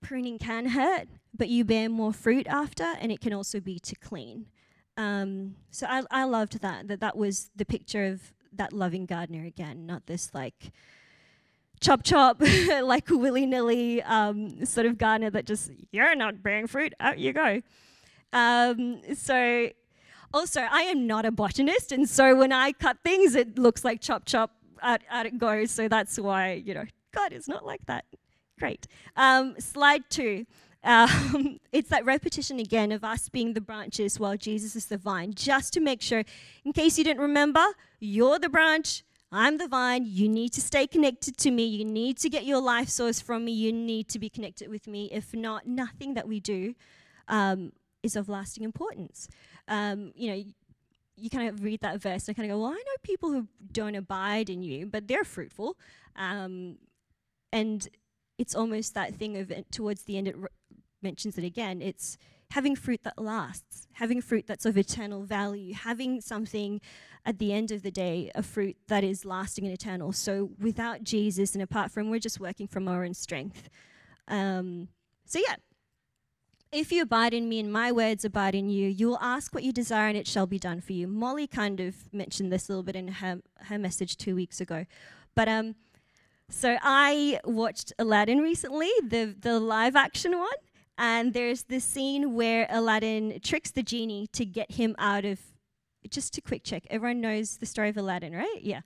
Pruning 0.00 0.38
can 0.38 0.66
hurt, 0.70 1.08
but 1.36 1.48
you 1.48 1.64
bear 1.64 1.88
more 1.88 2.12
fruit 2.12 2.46
after, 2.46 2.84
and 2.84 3.10
it 3.10 3.20
can 3.20 3.32
also 3.32 3.58
be 3.58 3.78
to 3.80 3.94
clean. 3.96 4.46
Um, 4.96 5.54
so 5.70 5.86
I, 5.88 6.02
I 6.10 6.24
loved 6.24 6.60
that, 6.60 6.88
that 6.88 7.00
that 7.00 7.16
was 7.16 7.50
the 7.56 7.64
picture 7.64 8.04
of 8.04 8.32
that 8.52 8.72
loving 8.72 9.06
gardener 9.06 9.44
again, 9.44 9.86
not 9.86 10.06
this 10.06 10.30
like 10.34 10.72
chop 11.80 12.02
chop, 12.02 12.40
like 12.82 13.08
willy 13.08 13.46
nilly 13.46 14.02
um, 14.02 14.64
sort 14.66 14.86
of 14.86 14.98
gardener 14.98 15.30
that 15.30 15.46
just, 15.46 15.70
you're 15.92 16.14
not 16.14 16.42
bearing 16.42 16.66
fruit, 16.66 16.92
out 17.00 17.18
you 17.18 17.32
go. 17.32 17.62
Um, 18.32 19.00
so 19.14 19.70
also, 20.34 20.60
I 20.60 20.82
am 20.82 21.06
not 21.06 21.24
a 21.24 21.30
botanist, 21.30 21.92
and 21.92 22.08
so 22.08 22.36
when 22.36 22.52
I 22.52 22.72
cut 22.72 22.98
things, 23.02 23.34
it 23.34 23.58
looks 23.58 23.84
like 23.84 24.00
chop 24.02 24.26
chop 24.26 24.57
out, 24.82 25.00
out 25.10 25.26
it 25.26 25.38
goes. 25.38 25.70
So 25.70 25.88
that's 25.88 26.18
why, 26.18 26.52
you 26.52 26.74
know, 26.74 26.84
God 27.12 27.32
is 27.32 27.48
not 27.48 27.64
like 27.64 27.84
that. 27.86 28.04
Great. 28.58 28.86
Um, 29.16 29.54
slide 29.58 30.02
two. 30.10 30.46
Um, 30.84 31.58
it's 31.72 31.90
that 31.90 32.04
repetition 32.04 32.58
again 32.58 32.92
of 32.92 33.04
us 33.04 33.28
being 33.28 33.54
the 33.54 33.60
branches 33.60 34.18
while 34.18 34.36
Jesus 34.36 34.76
is 34.76 34.86
the 34.86 34.96
vine, 34.98 35.34
just 35.34 35.72
to 35.74 35.80
make 35.80 36.02
sure, 36.02 36.22
in 36.64 36.72
case 36.72 36.98
you 36.98 37.04
didn't 37.04 37.22
remember, 37.22 37.64
you're 38.00 38.38
the 38.38 38.48
branch, 38.48 39.02
I'm 39.30 39.58
the 39.58 39.68
vine. 39.68 40.04
You 40.06 40.28
need 40.28 40.52
to 40.54 40.60
stay 40.60 40.86
connected 40.86 41.36
to 41.38 41.50
me. 41.50 41.64
You 41.64 41.84
need 41.84 42.16
to 42.18 42.30
get 42.30 42.46
your 42.46 42.60
life 42.60 42.88
source 42.88 43.20
from 43.20 43.44
me. 43.44 43.52
You 43.52 43.72
need 43.72 44.08
to 44.08 44.18
be 44.18 44.30
connected 44.30 44.70
with 44.70 44.86
me. 44.86 45.10
If 45.12 45.34
not, 45.34 45.66
nothing 45.66 46.14
that 46.14 46.26
we 46.26 46.40
do 46.40 46.74
um, 47.28 47.72
is 48.02 48.16
of 48.16 48.28
lasting 48.28 48.64
importance. 48.64 49.28
Um, 49.66 50.12
you 50.14 50.30
know, 50.30 50.44
you 51.18 51.30
kind 51.30 51.48
of 51.48 51.62
read 51.62 51.80
that 51.80 52.00
verse 52.00 52.28
and 52.28 52.36
kind 52.36 52.50
of 52.50 52.56
go, 52.56 52.62
well, 52.62 52.70
I 52.70 52.76
know 52.76 52.96
people 53.02 53.30
who 53.30 53.48
don't 53.72 53.94
abide 53.94 54.48
in 54.48 54.62
you, 54.62 54.86
but 54.86 55.08
they're 55.08 55.24
fruitful. 55.24 55.76
Um, 56.16 56.78
and 57.52 57.88
it's 58.38 58.54
almost 58.54 58.94
that 58.94 59.14
thing 59.14 59.36
of 59.36 59.50
it, 59.50 59.70
towards 59.72 60.04
the 60.04 60.16
end, 60.16 60.28
it 60.28 60.36
mentions 61.02 61.38
it 61.38 61.44
again. 61.44 61.82
It's 61.82 62.16
having 62.52 62.76
fruit 62.76 63.02
that 63.02 63.18
lasts, 63.18 63.86
having 63.92 64.20
fruit 64.20 64.46
that's 64.46 64.64
of 64.64 64.78
eternal 64.78 65.22
value, 65.22 65.74
having 65.74 66.20
something 66.20 66.80
at 67.26 67.38
the 67.38 67.52
end 67.52 67.70
of 67.70 67.82
the 67.82 67.90
day, 67.90 68.30
a 68.34 68.42
fruit 68.42 68.76
that 68.88 69.04
is 69.04 69.24
lasting 69.24 69.64
and 69.64 69.74
eternal. 69.74 70.12
So 70.12 70.50
without 70.58 71.02
Jesus 71.04 71.54
and 71.54 71.62
apart 71.62 71.90
from, 71.90 72.10
we're 72.10 72.20
just 72.20 72.40
working 72.40 72.66
from 72.66 72.88
our 72.88 73.04
own 73.04 73.14
strength. 73.14 73.68
Um, 74.28 74.88
so 75.26 75.38
yeah, 75.46 75.56
If 76.70 76.92
you 76.92 77.02
abide 77.02 77.32
in 77.32 77.48
me 77.48 77.60
and 77.60 77.72
my 77.72 77.90
words 77.90 78.24
abide 78.26 78.54
in 78.54 78.68
you, 78.68 78.88
you 78.88 79.08
will 79.08 79.18
ask 79.22 79.54
what 79.54 79.64
you 79.64 79.72
desire 79.72 80.08
and 80.08 80.18
it 80.18 80.26
shall 80.26 80.46
be 80.46 80.58
done 80.58 80.82
for 80.82 80.92
you. 80.92 81.06
Molly 81.06 81.46
kind 81.46 81.80
of 81.80 82.12
mentioned 82.12 82.52
this 82.52 82.68
a 82.68 82.72
little 82.72 82.82
bit 82.82 82.94
in 82.94 83.08
her, 83.08 83.40
her 83.64 83.78
message 83.78 84.18
two 84.18 84.34
weeks 84.34 84.60
ago. 84.60 84.84
But 85.34 85.48
um, 85.48 85.76
so 86.50 86.76
I 86.82 87.40
watched 87.44 87.94
Aladdin 87.98 88.40
recently, 88.40 88.90
the, 89.02 89.34
the 89.38 89.58
live 89.58 89.96
action 89.96 90.38
one. 90.38 90.48
And 90.98 91.32
there's 91.32 91.62
this 91.64 91.84
scene 91.84 92.34
where 92.34 92.66
Aladdin 92.68 93.40
tricks 93.42 93.70
the 93.70 93.82
genie 93.82 94.26
to 94.32 94.44
get 94.44 94.72
him 94.72 94.94
out 94.98 95.24
of. 95.24 95.40
Just 96.10 96.38
a 96.38 96.40
quick 96.40 96.64
check. 96.64 96.86
Everyone 96.90 97.20
knows 97.20 97.58
the 97.58 97.66
story 97.66 97.88
of 97.88 97.96
Aladdin, 97.96 98.32
right? 98.32 98.60
Yeah. 98.60 98.80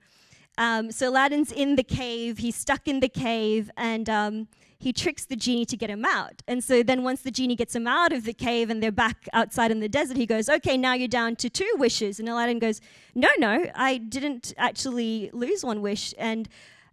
Um, 0.57 0.91
so 0.91 1.09
Aladdin's 1.09 1.51
in 1.51 1.75
the 1.75 1.83
cave. 1.83 2.37
He's 2.37 2.55
stuck 2.55 2.87
in 2.87 2.99
the 2.99 3.09
cave, 3.09 3.71
and 3.75 4.09
um, 4.09 4.47
he 4.77 4.93
tricks 4.93 5.25
the 5.25 5.35
genie 5.35 5.65
to 5.65 5.77
get 5.77 5.89
him 5.89 6.05
out. 6.05 6.43
And 6.47 6.63
so 6.63 6.83
then 6.83 7.03
once 7.03 7.21
the 7.21 7.31
genie 7.31 7.55
gets 7.55 7.75
him 7.75 7.87
out 7.87 8.11
of 8.11 8.25
the 8.25 8.33
cave 8.33 8.69
and 8.69 8.83
they're 8.83 8.91
back 8.91 9.27
outside 9.33 9.71
in 9.71 9.79
the 9.79 9.89
desert, 9.89 10.17
he 10.17 10.25
goes, 10.25 10.49
"Okay, 10.49 10.77
now 10.77 10.93
you're 10.93 11.07
down 11.07 11.35
to 11.37 11.49
two 11.49 11.71
wishes." 11.77 12.19
And 12.19 12.29
Aladdin 12.29 12.59
goes, 12.59 12.81
"No, 13.15 13.29
no, 13.37 13.65
I 13.75 13.97
didn't 13.97 14.53
actually 14.57 15.29
lose 15.33 15.63
one 15.63 15.81
wish." 15.81 16.13
And 16.17 16.47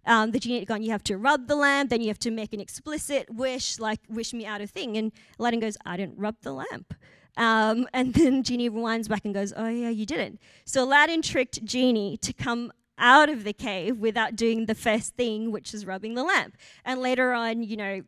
um, 0.06 0.30
the 0.30 0.38
genie 0.38 0.60
had 0.60 0.68
gone, 0.68 0.82
you 0.82 0.92
have 0.92 1.04
to 1.04 1.18
rub 1.18 1.46
the 1.46 1.56
lamp, 1.56 1.90
then 1.90 2.00
you 2.00 2.08
have 2.08 2.18
to 2.20 2.30
make 2.30 2.54
an 2.54 2.60
explicit 2.60 3.28
wish, 3.30 3.78
like 3.78 4.00
wish 4.08 4.32
me 4.32 4.46
out 4.46 4.60
a 4.60 4.66
thing. 4.66 4.96
And 4.96 5.12
Aladdin 5.38 5.60
goes, 5.60 5.76
I 5.84 5.96
didn't 5.96 6.18
rub 6.18 6.36
the 6.40 6.52
lamp. 6.52 6.94
Um, 7.36 7.86
and 7.92 8.14
then 8.14 8.42
Genie 8.42 8.70
rewinds 8.70 9.08
back 9.08 9.24
and 9.24 9.34
goes, 9.34 9.52
Oh, 9.56 9.68
yeah, 9.68 9.90
you 9.90 10.06
didn't. 10.06 10.40
So 10.64 10.84
Aladdin 10.84 11.22
tricked 11.22 11.64
Genie 11.64 12.16
to 12.18 12.32
come 12.32 12.72
out 13.00 13.28
of 13.28 13.44
the 13.44 13.52
cave 13.52 13.98
without 13.98 14.36
doing 14.36 14.66
the 14.66 14.74
first 14.74 15.16
thing, 15.16 15.50
which 15.50 15.74
is 15.74 15.84
rubbing 15.86 16.14
the 16.14 16.22
lamp. 16.22 16.56
And 16.84 17.00
later 17.00 17.32
on, 17.32 17.62
you 17.62 17.76
know, 17.76 18.02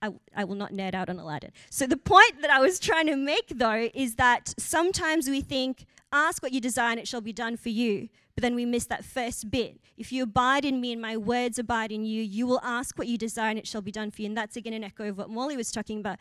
I, 0.00 0.10
I, 0.34 0.44
will 0.44 0.54
not 0.54 0.72
nerd 0.72 0.94
out 0.94 1.08
on 1.08 1.18
Aladdin. 1.18 1.52
So, 1.70 1.86
the 1.86 1.96
point 1.96 2.40
that 2.40 2.50
I 2.50 2.58
was 2.60 2.78
trying 2.78 3.06
to 3.06 3.16
make, 3.16 3.48
though, 3.48 3.90
is 3.94 4.14
that 4.14 4.54
sometimes 4.58 5.28
we 5.28 5.40
think, 5.40 5.84
ask 6.12 6.42
what 6.42 6.52
you 6.52 6.60
desire 6.60 6.92
and 6.92 7.00
it 7.00 7.06
shall 7.06 7.20
be 7.20 7.32
done 7.32 7.56
for 7.56 7.68
you. 7.68 8.08
But 8.34 8.42
then 8.42 8.54
we 8.54 8.64
miss 8.64 8.86
that 8.86 9.04
first 9.04 9.50
bit. 9.50 9.80
If 9.96 10.12
you 10.12 10.22
abide 10.22 10.64
in 10.64 10.80
me 10.80 10.92
and 10.92 11.02
my 11.02 11.16
words 11.16 11.58
abide 11.58 11.90
in 11.90 12.04
you, 12.04 12.22
you 12.22 12.46
will 12.46 12.60
ask 12.62 12.96
what 12.96 13.08
you 13.08 13.18
desire 13.18 13.50
and 13.50 13.58
it 13.58 13.66
shall 13.66 13.82
be 13.82 13.90
done 13.90 14.10
for 14.10 14.22
you. 14.22 14.28
And 14.28 14.36
that's 14.36 14.56
again 14.56 14.72
an 14.72 14.84
echo 14.84 15.08
of 15.08 15.18
what 15.18 15.28
Molly 15.28 15.56
was 15.56 15.72
talking 15.72 15.98
about. 15.98 16.18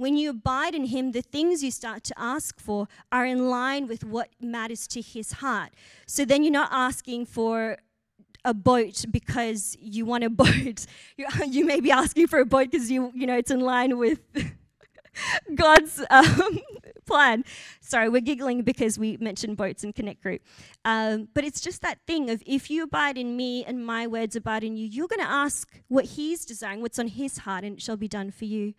When 0.00 0.16
you 0.16 0.30
abide 0.30 0.74
in 0.74 0.86
him, 0.86 1.12
the 1.12 1.20
things 1.20 1.62
you 1.62 1.70
start 1.70 2.04
to 2.04 2.14
ask 2.16 2.58
for 2.58 2.88
are 3.12 3.26
in 3.26 3.50
line 3.50 3.86
with 3.86 4.02
what 4.02 4.30
matters 4.40 4.86
to 4.86 5.02
his 5.02 5.32
heart. 5.32 5.72
So 6.06 6.24
then 6.24 6.42
you're 6.42 6.50
not 6.54 6.70
asking 6.72 7.26
for 7.26 7.76
a 8.42 8.54
boat 8.54 9.04
because 9.10 9.76
you 9.78 10.06
want 10.06 10.24
a 10.24 10.30
boat. 10.44 10.86
You, 11.18 11.26
you 11.46 11.66
may 11.66 11.80
be 11.80 11.90
asking 11.90 12.28
for 12.28 12.38
a 12.38 12.46
boat 12.46 12.70
because 12.70 12.90
you 12.90 13.12
you 13.14 13.26
know 13.26 13.36
it's 13.36 13.50
in 13.50 13.60
line 13.60 13.98
with 13.98 14.20
God's 15.54 16.02
um, 16.08 16.60
plan. 17.04 17.44
Sorry, 17.82 18.08
we're 18.08 18.22
giggling 18.22 18.62
because 18.62 18.98
we 18.98 19.18
mentioned 19.18 19.58
boats 19.58 19.84
in 19.84 19.92
Connect 19.92 20.22
Group. 20.22 20.40
Um, 20.82 21.28
but 21.34 21.44
it's 21.44 21.60
just 21.60 21.82
that 21.82 21.98
thing 22.06 22.30
of 22.30 22.42
if 22.46 22.70
you 22.70 22.84
abide 22.84 23.18
in 23.18 23.36
me 23.36 23.66
and 23.66 23.84
my 23.84 24.06
words 24.06 24.34
abide 24.34 24.64
in 24.64 24.78
you, 24.78 24.86
you're 24.86 25.08
going 25.08 25.20
to 25.20 25.30
ask 25.30 25.78
what 25.88 26.06
He's 26.06 26.46
desiring, 26.46 26.80
what's 26.80 26.98
on 26.98 27.08
His 27.08 27.36
heart, 27.44 27.64
and 27.64 27.76
it 27.76 27.82
shall 27.82 27.98
be 27.98 28.08
done 28.08 28.30
for 28.30 28.46
you. 28.46 28.72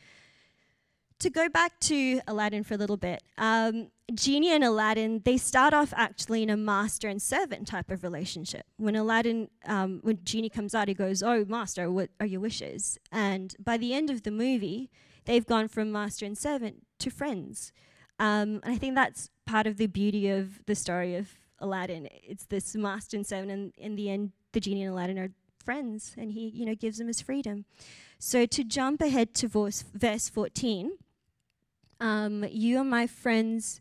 To 1.22 1.30
go 1.30 1.50
back 1.50 1.80
to 1.82 2.20
Aladdin 2.28 2.64
for 2.64 2.74
a 2.74 2.78
little 2.78 2.98
bit, 2.98 3.22
um, 3.38 3.90
Genie 4.12 4.50
and 4.50 4.64
Aladdin, 4.64 5.22
they 5.24 5.38
start 5.38 5.72
off 5.72 5.94
actually 5.96 6.42
in 6.42 6.50
a 6.50 6.58
master 6.58 7.08
and 7.08 7.22
servant 7.22 7.68
type 7.68 7.92
of 7.92 8.02
relationship. 8.02 8.66
When 8.78 8.96
Aladdin, 8.96 9.50
um, 9.68 10.00
when 10.02 10.18
Genie 10.24 10.50
comes 10.50 10.74
out, 10.74 10.88
he 10.88 10.96
goes, 10.96 11.22
Oh, 11.22 11.46
master, 11.48 11.92
what 11.92 12.10
are 12.20 12.26
your 12.26 12.40
wishes? 12.40 12.98
And 13.12 13.56
by 13.64 13.78
the 13.78 13.94
end 13.94 14.10
of 14.10 14.24
the 14.24 14.32
movie, 14.32 14.90
they've 15.26 15.46
gone 15.46 15.68
from 15.68 15.92
master 15.92 16.26
and 16.26 16.36
servant 16.36 16.88
to 16.98 17.12
friends. 17.12 17.72
Um, 18.18 18.60
and 18.64 18.74
I 18.74 18.78
think 18.78 18.96
that's 18.96 19.30
part 19.46 19.68
of 19.68 19.78
the 19.78 19.86
beauty 19.86 20.28
of 20.28 20.66
the 20.66 20.74
story 20.74 21.16
of 21.16 21.30
Aladdin. 21.60 22.10
It's 22.12 22.46
this 22.48 22.76
master 22.76 23.16
and 23.16 23.28
servant, 23.28 23.52
and 23.52 23.74
in 23.78 23.96
the 23.96 24.10
end, 24.10 24.32
the 24.54 24.60
genie 24.60 24.82
and 24.82 24.94
Aladdin 24.94 25.20
are 25.20 25.30
friends, 25.64 26.16
and 26.18 26.32
he, 26.32 26.48
you 26.48 26.66
know, 26.66 26.74
gives 26.74 26.98
them 26.98 27.06
his 27.06 27.22
freedom. 27.22 27.66
So 28.18 28.48
to 28.48 28.64
jump 28.64 29.02
ahead 29.02 29.36
to 29.36 29.48
verse, 29.48 29.84
verse 29.94 30.28
14, 30.28 30.98
um, 32.02 32.46
you 32.52 32.78
are 32.80 32.84
my 32.84 33.08
friends 33.08 33.80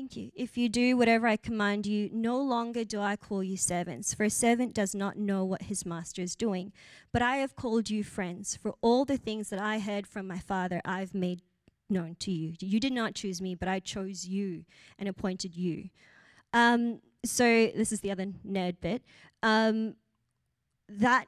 Thank 0.00 0.16
you. 0.16 0.30
If 0.34 0.56
you 0.56 0.70
do 0.70 0.96
whatever 0.96 1.26
I 1.26 1.36
command 1.36 1.84
you, 1.84 2.08
no 2.10 2.40
longer 2.40 2.84
do 2.84 3.02
I 3.02 3.16
call 3.16 3.44
you 3.44 3.58
servants, 3.58 4.14
for 4.14 4.24
a 4.24 4.30
servant 4.30 4.72
does 4.72 4.94
not 4.94 5.18
know 5.18 5.44
what 5.44 5.64
his 5.64 5.84
master 5.84 6.22
is 6.22 6.34
doing. 6.34 6.72
But 7.12 7.20
I 7.20 7.36
have 7.36 7.54
called 7.54 7.90
you 7.90 8.02
friends, 8.02 8.56
for 8.56 8.74
all 8.80 9.04
the 9.04 9.18
things 9.18 9.50
that 9.50 9.60
I 9.60 9.78
heard 9.78 10.06
from 10.06 10.26
my 10.26 10.38
Father 10.38 10.80
I've 10.86 11.12
made 11.12 11.42
known 11.90 12.16
to 12.20 12.30
you. 12.30 12.54
You 12.60 12.80
did 12.80 12.94
not 12.94 13.14
choose 13.14 13.42
me, 13.42 13.54
but 13.54 13.68
I 13.68 13.78
chose 13.78 14.26
you 14.26 14.64
and 14.98 15.06
appointed 15.06 15.54
you. 15.54 15.90
Um, 16.54 17.00
so 17.22 17.44
this 17.44 17.92
is 17.92 18.00
the 18.00 18.10
other 18.10 18.24
nerd 18.48 18.76
bit. 18.80 19.02
Um, 19.42 19.96
that 20.88 21.26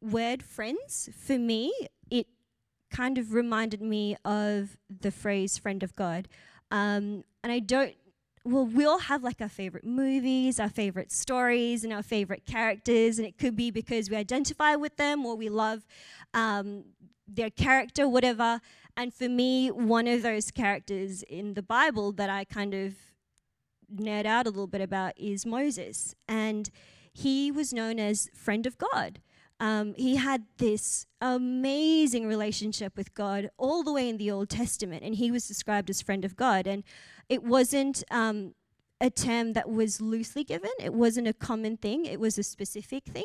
word 0.00 0.42
friends, 0.42 1.10
for 1.14 1.38
me, 1.38 1.70
it 2.10 2.28
kind 2.96 3.18
of 3.18 3.34
reminded 3.34 3.82
me 3.82 4.16
of 4.24 4.76
the 4.88 5.10
phrase 5.10 5.58
friend 5.58 5.82
of 5.82 5.94
God. 5.94 6.28
Um, 6.70 7.24
and 7.42 7.52
I 7.52 7.58
don't 7.58 7.94
well, 8.44 8.64
we 8.64 8.84
all 8.84 9.00
have 9.00 9.24
like 9.24 9.40
our 9.40 9.48
favorite 9.48 9.84
movies, 9.84 10.60
our 10.60 10.68
favorite 10.68 11.10
stories, 11.10 11.82
and 11.82 11.92
our 11.92 12.02
favorite 12.02 12.46
characters, 12.46 13.18
and 13.18 13.26
it 13.26 13.38
could 13.38 13.56
be 13.56 13.72
because 13.72 14.08
we 14.08 14.14
identify 14.14 14.76
with 14.76 14.96
them 14.96 15.26
or 15.26 15.34
we 15.34 15.48
love 15.48 15.84
um, 16.32 16.84
their 17.26 17.50
character, 17.50 18.08
whatever. 18.08 18.60
And 18.96 19.12
for 19.12 19.28
me, 19.28 19.72
one 19.72 20.06
of 20.06 20.22
those 20.22 20.52
characters 20.52 21.24
in 21.24 21.54
the 21.54 21.62
Bible 21.62 22.12
that 22.12 22.30
I 22.30 22.44
kind 22.44 22.72
of 22.72 22.94
nerd 23.92 24.26
out 24.26 24.46
a 24.46 24.50
little 24.50 24.68
bit 24.68 24.80
about 24.80 25.18
is 25.18 25.44
Moses, 25.44 26.14
and 26.28 26.70
he 27.12 27.50
was 27.50 27.72
known 27.72 27.98
as 27.98 28.30
friend 28.32 28.64
of 28.64 28.78
God. 28.78 29.20
Um, 29.58 29.94
he 29.96 30.16
had 30.16 30.44
this 30.58 31.06
amazing 31.20 32.26
relationship 32.26 32.96
with 32.96 33.14
God 33.14 33.50
all 33.56 33.82
the 33.82 33.92
way 33.92 34.08
in 34.08 34.18
the 34.18 34.30
Old 34.30 34.50
Testament, 34.50 35.02
and 35.02 35.14
he 35.14 35.30
was 35.30 35.48
described 35.48 35.88
as 35.88 36.02
friend 36.02 36.24
of 36.24 36.36
God. 36.36 36.66
And 36.66 36.84
it 37.28 37.42
wasn't 37.42 38.04
um, 38.10 38.54
a 39.00 39.10
term 39.10 39.52
that 39.54 39.68
was 39.68 40.00
loosely 40.00 40.44
given, 40.44 40.70
it 40.78 40.94
wasn't 40.94 41.28
a 41.28 41.32
common 41.32 41.76
thing, 41.76 42.04
it 42.04 42.20
was 42.20 42.38
a 42.38 42.42
specific 42.42 43.04
thing. 43.04 43.24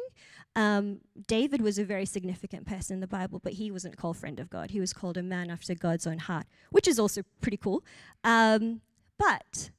Um, 0.55 0.99
David 1.27 1.61
was 1.61 1.77
a 1.79 1.85
very 1.85 2.05
significant 2.05 2.65
person 2.65 2.95
in 2.95 2.99
the 2.99 3.07
Bible, 3.07 3.39
but 3.39 3.53
he 3.53 3.71
wasn't 3.71 3.97
called 3.97 4.17
friend 4.17 4.39
of 4.39 4.49
God. 4.49 4.71
He 4.71 4.81
was 4.81 4.91
called 4.91 5.17
a 5.17 5.23
man 5.23 5.49
after 5.49 5.73
God's 5.75 6.05
own 6.05 6.19
heart, 6.19 6.45
which 6.71 6.87
is 6.87 6.99
also 6.99 7.21
pretty 7.41 7.57
cool. 7.57 7.83
Um, 8.23 8.81
but 9.17 9.71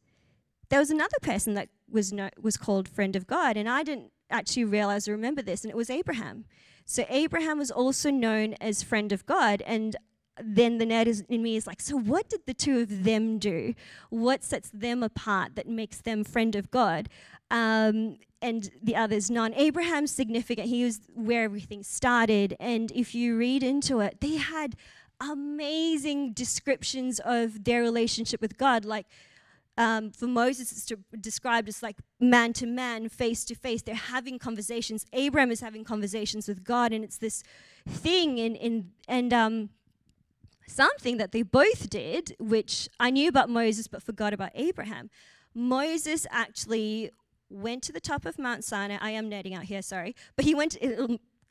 there 0.71 0.79
was 0.79 0.91
another 0.91 1.19
person 1.21 1.55
that 1.55 1.69
was 1.91 2.13
no, 2.13 2.31
was 2.41 2.57
called 2.57 2.89
friend 2.89 3.15
of 3.15 3.27
God, 3.27 3.59
and 3.59 3.69
I 3.69 3.83
didn't 3.83 4.13
actually 4.33 4.65
realize 4.65 5.09
or 5.09 5.13
remember 5.13 5.43
this, 5.43 5.63
and 5.63 5.71
it 5.71 5.77
was 5.77 5.91
Abraham. 5.91 6.45
So 6.85 7.05
Abraham 7.09 7.59
was 7.59 7.71
also 7.71 8.11
known 8.11 8.55
as 8.61 8.83
friend 8.83 9.13
of 9.13 9.25
God, 9.27 9.63
and 9.67 9.97
then 10.43 10.79
the 10.79 10.87
nerd 10.87 11.07
is, 11.07 11.25
in 11.29 11.43
me 11.43 11.57
is 11.57 11.67
like, 11.67 11.81
so 11.81 11.97
what 11.97 12.29
did 12.29 12.41
the 12.47 12.55
two 12.55 12.81
of 12.81 13.05
them 13.05 13.39
do? 13.39 13.75
What 14.11 14.43
sets 14.43 14.71
them 14.71 15.03
apart 15.03 15.57
that 15.57 15.69
makes 15.69 16.01
them 16.01 16.25
friend 16.25 16.57
of 16.57 16.71
God? 16.71 17.09
Um, 17.51 18.17
and 18.41 18.71
the 18.83 18.97
others 18.97 19.31
non. 19.31 19.55
Abraham's 19.55 20.11
significant. 20.11 20.69
He 20.69 20.85
was 20.85 21.01
where 21.15 21.45
everything 21.45 21.83
started. 21.83 22.57
And 22.59 22.91
if 22.93 23.15
you 23.15 23.37
read 23.37 23.63
into 23.63 24.01
it, 24.01 24.21
they 24.21 24.37
had 24.37 24.75
amazing 25.21 26.33
descriptions 26.33 27.21
of 27.21 27.65
their 27.65 27.83
relationship 27.83 28.41
with 28.41 28.57
God. 28.57 28.85
Like 28.85 29.07
um, 29.79 30.11
for 30.11 30.27
Moses, 30.27 30.71
it's 30.73 30.93
described 31.21 31.69
as 31.69 31.83
like 31.83 31.97
man 32.21 32.53
to 32.55 32.67
man, 32.67 33.09
face 33.09 33.45
to 33.47 33.55
face. 33.55 33.83
They're 33.83 33.95
having 33.95 34.39
conversations. 34.39 35.07
Abraham 35.13 35.51
is 35.51 35.61
having 35.61 35.85
conversations 35.85 36.47
with 36.47 36.63
God, 36.63 36.93
and 36.93 37.03
it's 37.03 37.19
this 37.19 37.43
thing. 37.89 38.39
In, 38.39 38.55
in, 38.55 38.91
and 39.09 39.33
um, 39.33 39.71
something 40.67 41.17
that 41.17 41.33
they 41.33 41.43
both 41.43 41.89
did, 41.89 42.37
which 42.39 42.89
I 43.01 43.11
knew 43.11 43.29
about 43.29 43.49
Moses 43.49 43.89
but 43.89 44.03
forgot 44.03 44.33
about 44.33 44.51
Abraham. 44.55 45.11
Moses 45.55 46.27
actually 46.31 47.11
went 47.49 47.83
to 47.85 47.93
the 47.93 48.01
top 48.01 48.25
of 48.25 48.39
Mount 48.39 48.65
Sinai. 48.65 48.99
I 49.01 49.11
am 49.11 49.31
nerding 49.31 49.57
out 49.57 49.65
here, 49.65 49.83
sorry. 49.83 50.15
But 50.37 50.45
he 50.45 50.55
went, 50.55 50.77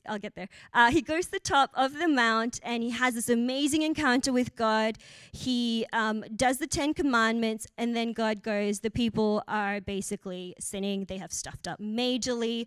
I'll 0.07 0.19
get 0.19 0.35
there. 0.35 0.49
Uh, 0.73 0.91
he 0.91 1.01
goes 1.01 1.25
to 1.25 1.31
the 1.31 1.39
top 1.39 1.71
of 1.73 1.93
the 1.93 2.07
mount 2.07 2.59
and 2.63 2.83
he 2.83 2.89
has 2.91 3.15
this 3.15 3.29
amazing 3.29 3.81
encounter 3.81 4.33
with 4.33 4.55
God. 4.55 4.97
He 5.31 5.85
um, 5.93 6.23
does 6.35 6.57
the 6.57 6.67
Ten 6.67 6.93
Commandments, 6.93 7.67
and 7.77 7.95
then 7.95 8.13
God 8.13 8.41
goes, 8.41 8.79
The 8.79 8.91
people 8.91 9.43
are 9.47 9.81
basically 9.81 10.55
sinning. 10.59 11.05
They 11.05 11.17
have 11.17 11.31
stuffed 11.31 11.67
up 11.67 11.79
majorly. 11.79 12.65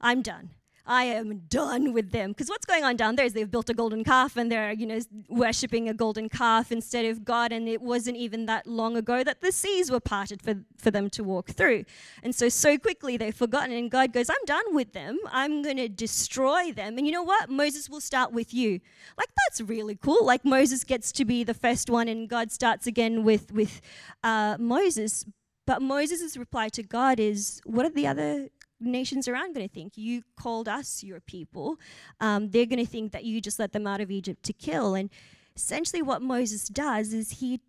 I'm 0.00 0.22
done. 0.22 0.50
I 0.84 1.04
am 1.04 1.42
done 1.48 1.92
with 1.92 2.10
them. 2.10 2.30
Because 2.30 2.48
what's 2.48 2.66
going 2.66 2.82
on 2.82 2.96
down 2.96 3.16
there 3.16 3.24
is 3.24 3.32
they've 3.32 3.50
built 3.50 3.70
a 3.70 3.74
golden 3.74 4.02
calf 4.02 4.36
and 4.36 4.50
they're, 4.50 4.72
you 4.72 4.86
know, 4.86 4.98
worshipping 5.28 5.88
a 5.88 5.94
golden 5.94 6.28
calf 6.28 6.72
instead 6.72 7.04
of 7.04 7.24
God. 7.24 7.52
And 7.52 7.68
it 7.68 7.80
wasn't 7.80 8.16
even 8.16 8.46
that 8.46 8.66
long 8.66 8.96
ago 8.96 9.22
that 9.22 9.40
the 9.40 9.52
seas 9.52 9.90
were 9.90 10.00
parted 10.00 10.42
for, 10.42 10.54
for 10.78 10.90
them 10.90 11.08
to 11.10 11.22
walk 11.22 11.50
through. 11.50 11.84
And 12.22 12.34
so, 12.34 12.48
so 12.48 12.78
quickly 12.78 13.16
they've 13.16 13.34
forgotten. 13.34 13.72
And 13.72 13.90
God 13.90 14.12
goes, 14.12 14.28
I'm 14.28 14.44
done 14.44 14.74
with 14.74 14.92
them. 14.92 15.18
I'm 15.30 15.62
going 15.62 15.76
to 15.76 15.88
destroy 15.88 16.72
them. 16.72 16.98
And 16.98 17.06
you 17.06 17.12
know 17.12 17.22
what? 17.22 17.48
Moses 17.48 17.88
will 17.88 18.00
start 18.00 18.32
with 18.32 18.52
you. 18.52 18.80
Like, 19.16 19.28
that's 19.46 19.60
really 19.60 19.94
cool. 19.94 20.24
Like, 20.24 20.44
Moses 20.44 20.82
gets 20.82 21.12
to 21.12 21.24
be 21.24 21.44
the 21.44 21.54
first 21.54 21.90
one 21.90 22.08
and 22.08 22.28
God 22.28 22.50
starts 22.50 22.86
again 22.86 23.22
with, 23.22 23.52
with 23.52 23.80
uh, 24.24 24.56
Moses. 24.58 25.24
But 25.64 25.80
Moses' 25.80 26.36
reply 26.36 26.70
to 26.70 26.82
God 26.82 27.20
is, 27.20 27.60
What 27.64 27.86
are 27.86 27.90
the 27.90 28.08
other 28.08 28.48
nations 28.84 29.28
around 29.28 29.54
going 29.54 29.66
to 29.66 29.72
think? 29.72 29.96
You 29.96 30.22
called 30.36 30.68
us 30.68 31.02
your 31.02 31.20
people. 31.20 31.78
Um, 32.20 32.50
they're 32.50 32.66
going 32.66 32.84
to 32.84 32.90
think 32.90 33.12
that 33.12 33.24
you 33.24 33.40
just 33.40 33.58
let 33.58 33.72
them 33.72 33.86
out 33.86 34.00
of 34.00 34.10
Egypt 34.10 34.42
to 34.44 34.52
kill. 34.52 34.94
And 34.94 35.10
essentially, 35.56 36.02
what 36.02 36.22
Moses 36.22 36.68
does 36.68 37.12
is 37.12 37.40
he 37.40 37.60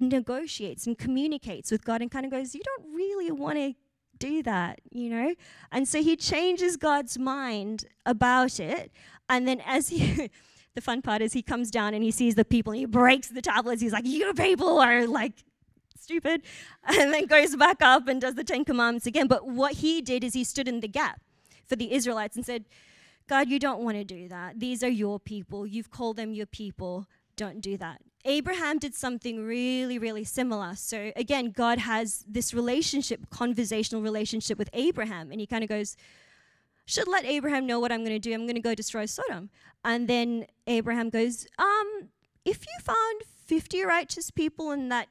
negotiates 0.00 0.86
and 0.86 0.98
communicates 0.98 1.70
with 1.70 1.84
God 1.84 2.02
and 2.02 2.10
kind 2.10 2.26
of 2.26 2.32
goes, 2.32 2.54
You 2.54 2.62
don't 2.64 2.94
really 2.94 3.30
want 3.30 3.58
to 3.58 3.74
do 4.18 4.42
that, 4.42 4.80
you 4.90 5.10
know? 5.10 5.34
And 5.70 5.86
so 5.88 6.02
he 6.02 6.16
changes 6.16 6.76
God's 6.76 7.18
mind 7.18 7.86
about 8.06 8.60
it. 8.60 8.92
And 9.28 9.46
then 9.46 9.62
as 9.64 9.88
he. 9.88 10.30
the 10.74 10.80
fun 10.80 11.02
part 11.02 11.20
is 11.20 11.34
he 11.34 11.42
comes 11.42 11.70
down 11.70 11.92
and 11.92 12.02
he 12.02 12.10
sees 12.10 12.34
the 12.34 12.46
people 12.46 12.72
and 12.72 12.78
he 12.80 12.86
breaks 12.86 13.28
the 13.28 13.42
tablets. 13.42 13.82
He's 13.82 13.92
like, 13.92 14.06
You 14.06 14.32
people 14.32 14.78
are 14.78 15.06
like 15.06 15.44
stupid, 15.98 16.42
and 16.84 17.12
then 17.12 17.26
goes 17.26 17.56
back 17.56 17.82
up 17.82 18.08
and 18.08 18.20
does 18.20 18.34
the 18.34 18.44
Ten 18.44 18.64
Commandments 18.64 19.06
again. 19.06 19.26
But 19.26 19.46
what 19.46 19.74
he 19.74 20.00
did 20.00 20.24
is 20.24 20.34
he 20.34 20.44
stood 20.44 20.68
in 20.68 20.80
the 20.80 20.88
gap 20.88 21.20
for 21.66 21.76
the 21.76 21.92
Israelites 21.92 22.36
and 22.36 22.44
said, 22.44 22.64
God, 23.28 23.48
you 23.48 23.58
don't 23.58 23.82
want 23.82 23.96
to 23.96 24.04
do 24.04 24.28
that. 24.28 24.60
These 24.60 24.82
are 24.82 24.88
your 24.88 25.18
people. 25.18 25.66
You've 25.66 25.90
called 25.90 26.16
them 26.16 26.34
your 26.34 26.46
people. 26.46 27.06
Don't 27.36 27.60
do 27.60 27.76
that. 27.78 28.00
Abraham 28.24 28.78
did 28.78 28.94
something 28.94 29.44
really, 29.44 29.98
really 29.98 30.24
similar. 30.24 30.74
So 30.76 31.12
again, 31.16 31.50
God 31.50 31.78
has 31.78 32.24
this 32.28 32.54
relationship, 32.54 33.30
conversational 33.30 34.02
relationship 34.02 34.58
with 34.58 34.70
Abraham, 34.72 35.30
and 35.30 35.40
he 35.40 35.46
kind 35.46 35.64
of 35.64 35.68
goes, 35.68 35.96
should 36.84 37.08
let 37.08 37.24
Abraham 37.24 37.66
know 37.66 37.80
what 37.80 37.92
I'm 37.92 38.00
going 38.00 38.10
to 38.10 38.18
do. 38.18 38.32
I'm 38.34 38.42
going 38.42 38.54
to 38.54 38.60
go 38.60 38.74
destroy 38.74 39.06
Sodom. 39.06 39.50
And 39.84 40.08
then 40.08 40.46
Abraham 40.66 41.10
goes, 41.10 41.46
um, 41.58 42.08
if 42.44 42.64
you 42.66 42.72
found 42.82 43.22
50 43.46 43.84
righteous 43.84 44.30
people 44.30 44.72
in 44.72 44.88
that 44.88 45.08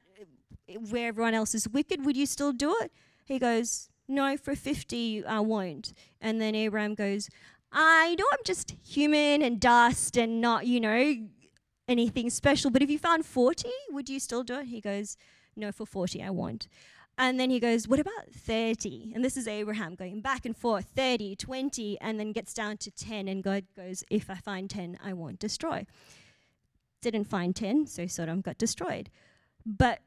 where 0.76 1.08
everyone 1.08 1.34
else 1.34 1.56
is 1.56 1.68
wicked, 1.68 2.06
would 2.06 2.18
you 2.18 2.26
still 2.26 2.54
do 2.54 2.76
it? 2.82 2.92
He 3.26 3.40
goes, 3.40 3.90
No, 4.08 4.38
for 4.38 4.56
50, 4.56 5.26
I 5.26 5.40
won't. 5.40 5.94
And 6.20 6.42
then 6.42 6.56
Abraham 6.56 6.96
goes, 6.96 7.30
I 7.72 8.16
know 8.20 8.26
I'm 8.32 8.40
just 8.44 8.76
human 8.86 9.42
and 9.42 9.60
dust 9.60 10.18
and 10.18 10.42
not, 10.42 10.68
you 10.68 10.82
know, 10.82 11.16
anything 11.88 12.30
special, 12.30 12.70
but 12.70 12.82
if 12.82 12.90
you 12.90 13.00
found 13.00 13.26
40, 13.26 13.70
would 13.92 14.10
you 14.10 14.20
still 14.20 14.44
do 14.44 14.60
it? 14.60 14.68
He 14.68 14.82
goes, 14.82 15.18
No, 15.56 15.72
for 15.72 15.86
40, 15.86 16.22
I 16.24 16.30
won't. 16.30 16.68
And 17.18 17.40
then 17.40 17.50
he 17.50 17.60
goes, 17.60 17.88
What 17.88 18.00
about 18.00 18.34
30? 18.34 19.12
And 19.14 19.24
this 19.24 19.38
is 19.38 19.48
Abraham 19.48 19.96
going 19.96 20.22
back 20.22 20.46
and 20.46 20.56
forth 20.56 20.88
30, 20.96 21.36
20, 21.36 22.00
and 22.02 22.20
then 22.20 22.32
gets 22.32 22.54
down 22.54 22.78
to 22.78 22.92
10. 22.92 23.28
And 23.28 23.44
God 23.44 23.66
goes, 23.76 24.04
If 24.10 24.30
I 24.30 24.36
find 24.36 24.70
10, 24.70 24.98
I 25.04 25.14
won't 25.14 25.40
destroy. 25.40 25.86
Didn't 27.02 27.26
find 27.26 27.56
10, 27.56 27.88
so 27.88 28.08
Sodom 28.08 28.42
got 28.42 28.58
destroyed. 28.58 29.10
But 29.66 30.00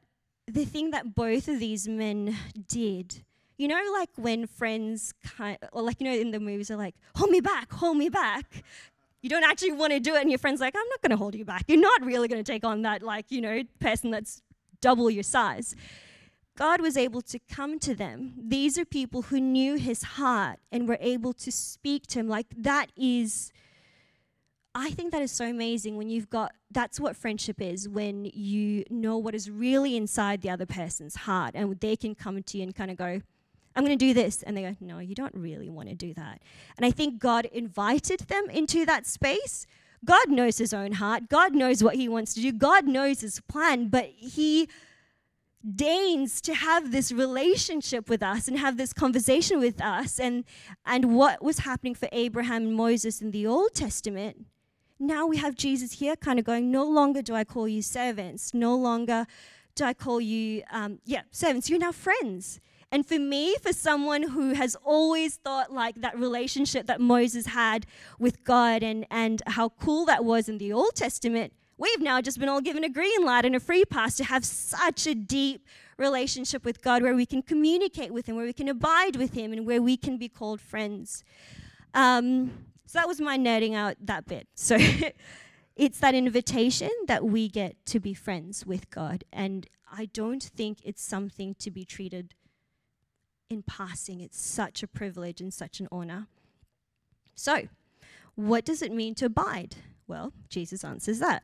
the 0.47 0.65
thing 0.65 0.91
that 0.91 1.15
both 1.15 1.47
of 1.47 1.59
these 1.59 1.87
men 1.87 2.35
did, 2.67 3.23
you 3.57 3.67
know, 3.67 3.81
like 3.93 4.09
when 4.15 4.47
friends 4.47 5.13
kind 5.23 5.57
or 5.71 5.81
like, 5.81 5.99
you 5.99 6.07
know, 6.07 6.15
in 6.15 6.31
the 6.31 6.39
movies 6.39 6.69
are 6.69 6.75
like, 6.75 6.95
hold 7.15 7.31
me 7.31 7.39
back, 7.39 7.71
hold 7.71 7.97
me 7.97 8.09
back. 8.09 8.63
You 9.21 9.29
don't 9.29 9.43
actually 9.43 9.71
want 9.71 9.91
to 9.91 9.99
do 9.99 10.13
it, 10.13 10.21
and 10.21 10.29
your 10.29 10.37
friend's 10.37 10.61
like, 10.61 10.75
I'm 10.75 10.87
not 10.89 11.01
going 11.01 11.09
to 11.09 11.17
hold 11.17 11.33
you 11.33 11.45
back. 11.45 11.63
You're 11.67 11.79
not 11.79 12.05
really 12.05 12.27
going 12.27 12.43
to 12.43 12.51
take 12.51 12.63
on 12.63 12.83
that, 12.83 13.01
like, 13.01 13.31
you 13.31 13.41
know, 13.41 13.63
person 13.79 14.11
that's 14.11 14.43
double 14.81 15.09
your 15.09 15.23
size. 15.23 15.75
God 16.55 16.79
was 16.79 16.95
able 16.95 17.23
to 17.23 17.39
come 17.51 17.79
to 17.79 17.95
them. 17.95 18.35
These 18.37 18.77
are 18.77 18.85
people 18.85 19.23
who 19.23 19.41
knew 19.41 19.75
his 19.75 20.03
heart 20.03 20.59
and 20.71 20.87
were 20.87 20.99
able 21.01 21.33
to 21.33 21.51
speak 21.51 22.05
to 22.07 22.19
him. 22.19 22.29
Like, 22.29 22.45
that 22.55 22.91
is 22.95 23.51
I 24.77 24.89
think 24.91 25.13
that 25.13 25.21
is 25.21 25.31
so 25.31 25.45
amazing 25.45 25.95
when 25.95 26.09
you've 26.09 26.29
got 26.29 26.51
that's 26.69 26.99
what 26.99 27.15
friendship 27.15 27.61
is 27.61 27.87
when 27.87 28.25
you 28.33 28.83
know 28.89 29.17
what 29.17 29.33
is 29.33 29.49
really 29.49 29.95
inside 29.95 30.41
the 30.41 30.49
other 30.49 30.65
person's 30.65 31.15
heart 31.15 31.55
and 31.55 31.79
they 31.79 31.95
can 31.95 32.13
come 32.13 32.43
to 32.43 32.57
you 32.57 32.63
and 32.63 32.75
kind 32.75 32.91
of 32.91 32.97
go, 32.97 33.21
I'm 33.73 33.85
going 33.85 33.97
to 33.97 34.05
do 34.05 34.13
this. 34.13 34.43
And 34.43 34.55
they 34.55 34.63
go, 34.63 34.75
No, 34.81 34.99
you 34.99 35.15
don't 35.15 35.33
really 35.33 35.69
want 35.69 35.87
to 35.87 35.95
do 35.95 36.13
that. 36.15 36.41
And 36.75 36.85
I 36.85 36.91
think 36.91 37.19
God 37.19 37.45
invited 37.45 38.21
them 38.21 38.49
into 38.49 38.85
that 38.85 39.05
space. 39.05 39.65
God 40.03 40.29
knows 40.29 40.57
his 40.57 40.73
own 40.73 40.93
heart. 40.93 41.29
God 41.29 41.55
knows 41.55 41.81
what 41.81 41.95
he 41.95 42.09
wants 42.09 42.33
to 42.33 42.41
do. 42.41 42.51
God 42.51 42.85
knows 42.85 43.21
his 43.21 43.39
plan, 43.47 43.87
but 43.87 44.09
he 44.17 44.67
deigns 45.73 46.41
to 46.41 46.53
have 46.53 46.91
this 46.91 47.13
relationship 47.13 48.09
with 48.09 48.21
us 48.21 48.47
and 48.49 48.59
have 48.59 48.77
this 48.77 48.93
conversation 48.93 49.57
with 49.59 49.81
us 49.81 50.19
and 50.19 50.43
and 50.85 51.15
what 51.15 51.41
was 51.41 51.59
happening 51.59 51.95
for 51.95 52.09
Abraham 52.11 52.63
and 52.67 52.75
Moses 52.75 53.21
in 53.21 53.31
the 53.31 53.47
Old 53.47 53.73
Testament 53.73 54.45
now 54.99 55.25
we 55.25 55.37
have 55.37 55.55
Jesus 55.55 55.93
here 55.93 56.15
kind 56.15 56.39
of 56.39 56.45
going, 56.45 56.71
no 56.71 56.85
longer 56.85 57.21
do 57.21 57.35
I 57.35 57.43
call 57.43 57.67
you 57.67 57.81
servants, 57.81 58.53
no 58.53 58.75
longer 58.75 59.27
do 59.75 59.83
I 59.83 59.93
call 59.93 60.21
you, 60.21 60.63
um, 60.71 60.99
yeah, 61.05 61.21
servants, 61.31 61.69
you're 61.69 61.79
now 61.79 61.91
friends. 61.91 62.59
And 62.91 63.05
for 63.05 63.19
me, 63.19 63.55
for 63.61 63.73
someone 63.73 64.23
who 64.23 64.53
has 64.53 64.75
always 64.85 65.35
thought 65.35 65.73
like 65.73 65.99
that 66.01 66.17
relationship 66.17 66.87
that 66.87 67.01
Moses 67.01 67.47
had 67.47 67.85
with 68.19 68.43
God 68.43 68.83
and, 68.83 69.05
and 69.11 69.41
how 69.47 69.69
cool 69.69 70.05
that 70.05 70.23
was 70.23 70.47
in 70.47 70.59
the 70.59 70.71
Old 70.71 70.95
Testament, 70.95 71.51
we've 71.77 71.99
now 71.99 72.21
just 72.21 72.39
been 72.39 72.47
all 72.47 72.61
given 72.61 72.83
a 72.83 72.89
green 72.89 73.25
light 73.25 73.43
and 73.43 73.55
a 73.55 73.59
free 73.59 73.83
pass 73.83 74.15
to 74.15 74.23
have 74.23 74.45
such 74.45 75.07
a 75.07 75.15
deep 75.15 75.65
relationship 75.97 76.63
with 76.63 76.81
God 76.81 77.01
where 77.01 77.15
we 77.15 77.25
can 77.25 77.41
communicate 77.41 78.13
with 78.13 78.27
Him, 78.27 78.35
where 78.35 78.45
we 78.45 78.53
can 78.53 78.69
abide 78.69 79.17
with 79.17 79.33
Him, 79.33 79.51
and 79.51 79.65
where 79.65 79.81
we 79.81 79.97
can 79.97 80.17
be 80.17 80.29
called 80.29 80.61
friends. 80.61 81.23
Um, 81.93 82.51
so 82.85 82.99
that 82.99 83.07
was 83.07 83.19
my 83.19 83.37
nerding 83.37 83.75
out 83.75 83.95
that 84.01 84.25
bit. 84.25 84.47
So 84.55 84.77
it's 85.75 85.99
that 85.99 86.15
invitation 86.15 86.91
that 87.07 87.23
we 87.23 87.49
get 87.49 87.85
to 87.87 87.99
be 87.99 88.13
friends 88.13 88.65
with 88.65 88.89
God. 88.89 89.23
And 89.33 89.67
I 89.91 90.05
don't 90.05 90.43
think 90.43 90.79
it's 90.83 91.03
something 91.03 91.55
to 91.55 91.71
be 91.71 91.85
treated 91.85 92.33
in 93.49 93.63
passing. 93.63 94.21
It's 94.21 94.39
such 94.39 94.83
a 94.83 94.87
privilege 94.87 95.41
and 95.41 95.53
such 95.53 95.79
an 95.79 95.87
honor. 95.91 96.27
So, 97.35 97.67
what 98.35 98.65
does 98.65 98.81
it 98.81 98.91
mean 98.91 99.15
to 99.15 99.25
abide? 99.25 99.75
Well, 100.07 100.33
Jesus 100.49 100.83
answers 100.83 101.19
that. 101.19 101.43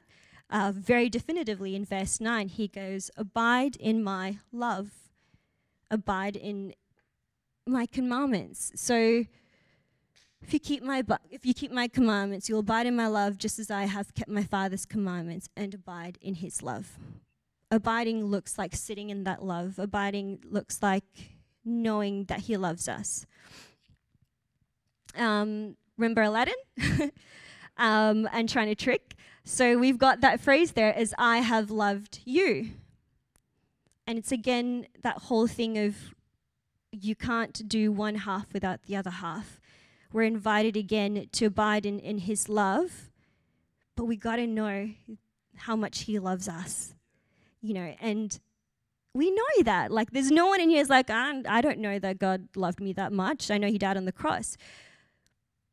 Uh, 0.49 0.71
very 0.75 1.10
definitively 1.10 1.75
in 1.75 1.86
verse 1.86 2.19
9, 2.19 2.49
he 2.49 2.67
goes, 2.67 3.10
Abide 3.15 3.75
in 3.77 4.04
my 4.04 4.39
love, 4.51 4.91
abide 5.89 6.36
in 6.36 6.73
my 7.65 7.86
commandments. 7.86 8.71
So, 8.75 9.25
if 10.41 10.54
you 10.54 10.60
keep 10.60 10.84
my 10.84 11.04
if 11.30 11.45
you 11.45 11.54
keep 11.54 11.71
my 11.71 11.88
commandments, 11.88 12.49
you'll 12.49 12.60
abide 12.60 12.88
in 12.88 12.95
my 12.95 13.08
love, 13.08 13.38
just 13.38 13.60
as 13.60 13.69
I 13.69 13.84
have 13.86 14.13
kept 14.13 14.30
my 14.30 14.43
Father's 14.43 14.86
commandments 14.86 15.49
and 15.56 15.73
abide 15.73 16.17
in 16.21 16.36
His 16.36 16.62
love. 16.62 16.97
Abiding 17.69 18.25
looks 18.25 18.58
like 18.58 18.75
sitting 18.75 19.10
in 19.10 19.23
that 19.23 19.43
love. 19.43 19.80
Abiding 19.80 20.39
looks 20.49 20.82
like 20.82 21.06
knowing 21.63 22.25
that 22.25 22.41
He 22.41 22.58
loves 22.58 22.88
us. 22.88 23.25
Um, 25.15 25.77
remember 25.97 26.21
Aladdin? 26.21 26.56
um, 27.77 28.27
and 28.32 28.49
trying 28.49 28.67
to 28.67 28.75
trick. 28.75 29.15
So 29.43 29.77
we've 29.77 29.97
got 29.97 30.21
that 30.21 30.39
phrase 30.39 30.73
there 30.73 30.93
as 30.95 31.13
I 31.17 31.39
have 31.39 31.71
loved 31.71 32.19
you. 32.25 32.71
And 34.06 34.17
it's 34.17 34.32
again 34.32 34.88
that 35.04 35.17
whole 35.17 35.47
thing 35.47 35.77
of 35.77 35.95
you 36.91 37.15
can't 37.15 37.67
do 37.67 37.91
one 37.91 38.15
half 38.15 38.54
without 38.54 38.84
the 38.84 38.95
other 38.95 39.10
half 39.10 39.61
we're 40.13 40.24
invited 40.24 40.76
again 40.76 41.28
to 41.32 41.45
abide 41.45 41.86
in, 41.86 42.00
in 42.00 42.19
his 42.19 42.50
love, 42.50 43.10
but 43.95 44.06
we 44.06 44.15
got 44.15 44.38
to 44.38 44.47
know 44.47 44.91
how 45.56 45.76
much 45.76 46.02
he 46.02 46.19
loves 46.19 46.47
us, 46.47 46.95
you 47.62 47.74
know, 47.74 47.95
and 48.02 48.39
we 49.13 49.30
know 49.32 49.63
that. 49.63 49.91
Like, 49.91 50.12
there's 50.12 50.32
no 50.32 50.47
one 50.47 50.62
in 50.62 50.69
here 50.69 50.82
is 50.82 50.89
like, 50.89 51.10
I, 51.10 51.41
I 51.47 51.62
don't 51.62 51.80
know 51.80 52.00
that 52.00 52.19
God 52.19 52.47
loved 52.56 52.80
me 52.80 52.93
that 52.93 53.12
much. 53.12 53.52
I 53.52 53.58
know 53.58 53.67
he 53.67 53.78
died 53.78 53.97
on 53.97 54.06
the 54.06 54.12
cross. 54.12 54.58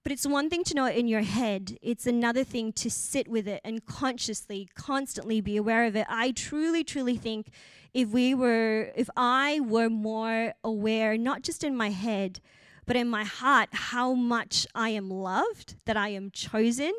But 0.02 0.12
it's 0.12 0.26
one 0.26 0.48
thing 0.48 0.64
to 0.64 0.74
know 0.74 0.86
it 0.86 0.96
in 0.96 1.06
your 1.06 1.22
head, 1.22 1.76
it's 1.82 2.06
another 2.06 2.42
thing 2.42 2.72
to 2.74 2.90
sit 2.90 3.28
with 3.28 3.46
it 3.46 3.60
and 3.62 3.84
consciously, 3.84 4.68
constantly 4.74 5.40
be 5.40 5.56
aware 5.56 5.84
of 5.84 5.96
it. 5.96 6.06
I 6.08 6.30
truly, 6.32 6.82
truly 6.82 7.16
think 7.16 7.50
if 7.92 8.08
we 8.08 8.34
were, 8.34 8.90
if 8.96 9.10
I 9.16 9.60
were 9.60 9.90
more 9.90 10.54
aware, 10.64 11.18
not 11.18 11.42
just 11.42 11.62
in 11.62 11.76
my 11.76 11.90
head, 11.90 12.40
but 12.88 12.96
in 12.96 13.08
my 13.08 13.22
heart, 13.22 13.68
how 13.72 14.14
much 14.14 14.66
I 14.74 14.88
am 14.88 15.10
loved, 15.10 15.76
that 15.84 15.96
I 15.96 16.08
am 16.08 16.30
chosen, 16.30 16.92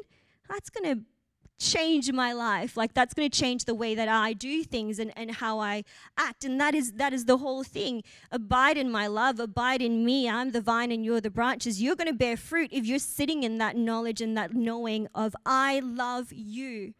that's 0.48 0.70
going 0.70 0.96
to 0.96 1.02
change 1.58 2.12
my 2.12 2.32
life. 2.32 2.78
Like 2.78 2.94
that's 2.94 3.14
going 3.14 3.30
to 3.30 3.38
change 3.38 3.66
the 3.66 3.74
way 3.74 3.94
that 3.96 4.08
i 4.08 4.32
do 4.32 4.64
things 4.64 4.98
and, 4.98 5.12
and 5.18 5.30
how 5.32 5.60
i 5.60 5.84
act. 6.18 6.46
And 6.46 6.62
that 6.62 6.74
is 6.74 6.94
that 6.94 7.12
is 7.12 7.26
the 7.26 7.38
whole 7.38 7.64
thing. 7.64 8.04
Abide 8.32 8.78
in 8.78 8.90
my 8.90 9.08
love 9.08 9.40
abide 9.40 9.82
in 9.82 10.06
me. 10.06 10.30
I'm 10.30 10.52
the 10.52 10.62
vine 10.62 10.92
and 10.92 11.04
you're 11.04 11.20
the 11.20 11.30
branches. 11.30 11.82
You're 11.82 11.98
going 11.98 12.08
to 12.08 12.14
bear 12.14 12.38
fruit 12.38 12.70
if 12.72 12.86
you're 12.86 13.00
sitting 13.00 13.44
in 13.44 13.58
that 13.58 13.76
knowledge 13.76 14.22
and 14.22 14.38
that 14.38 14.54
knowing 14.54 15.08
of 15.14 15.36
i 15.46 15.80
love 15.80 16.32
you. 16.32 16.94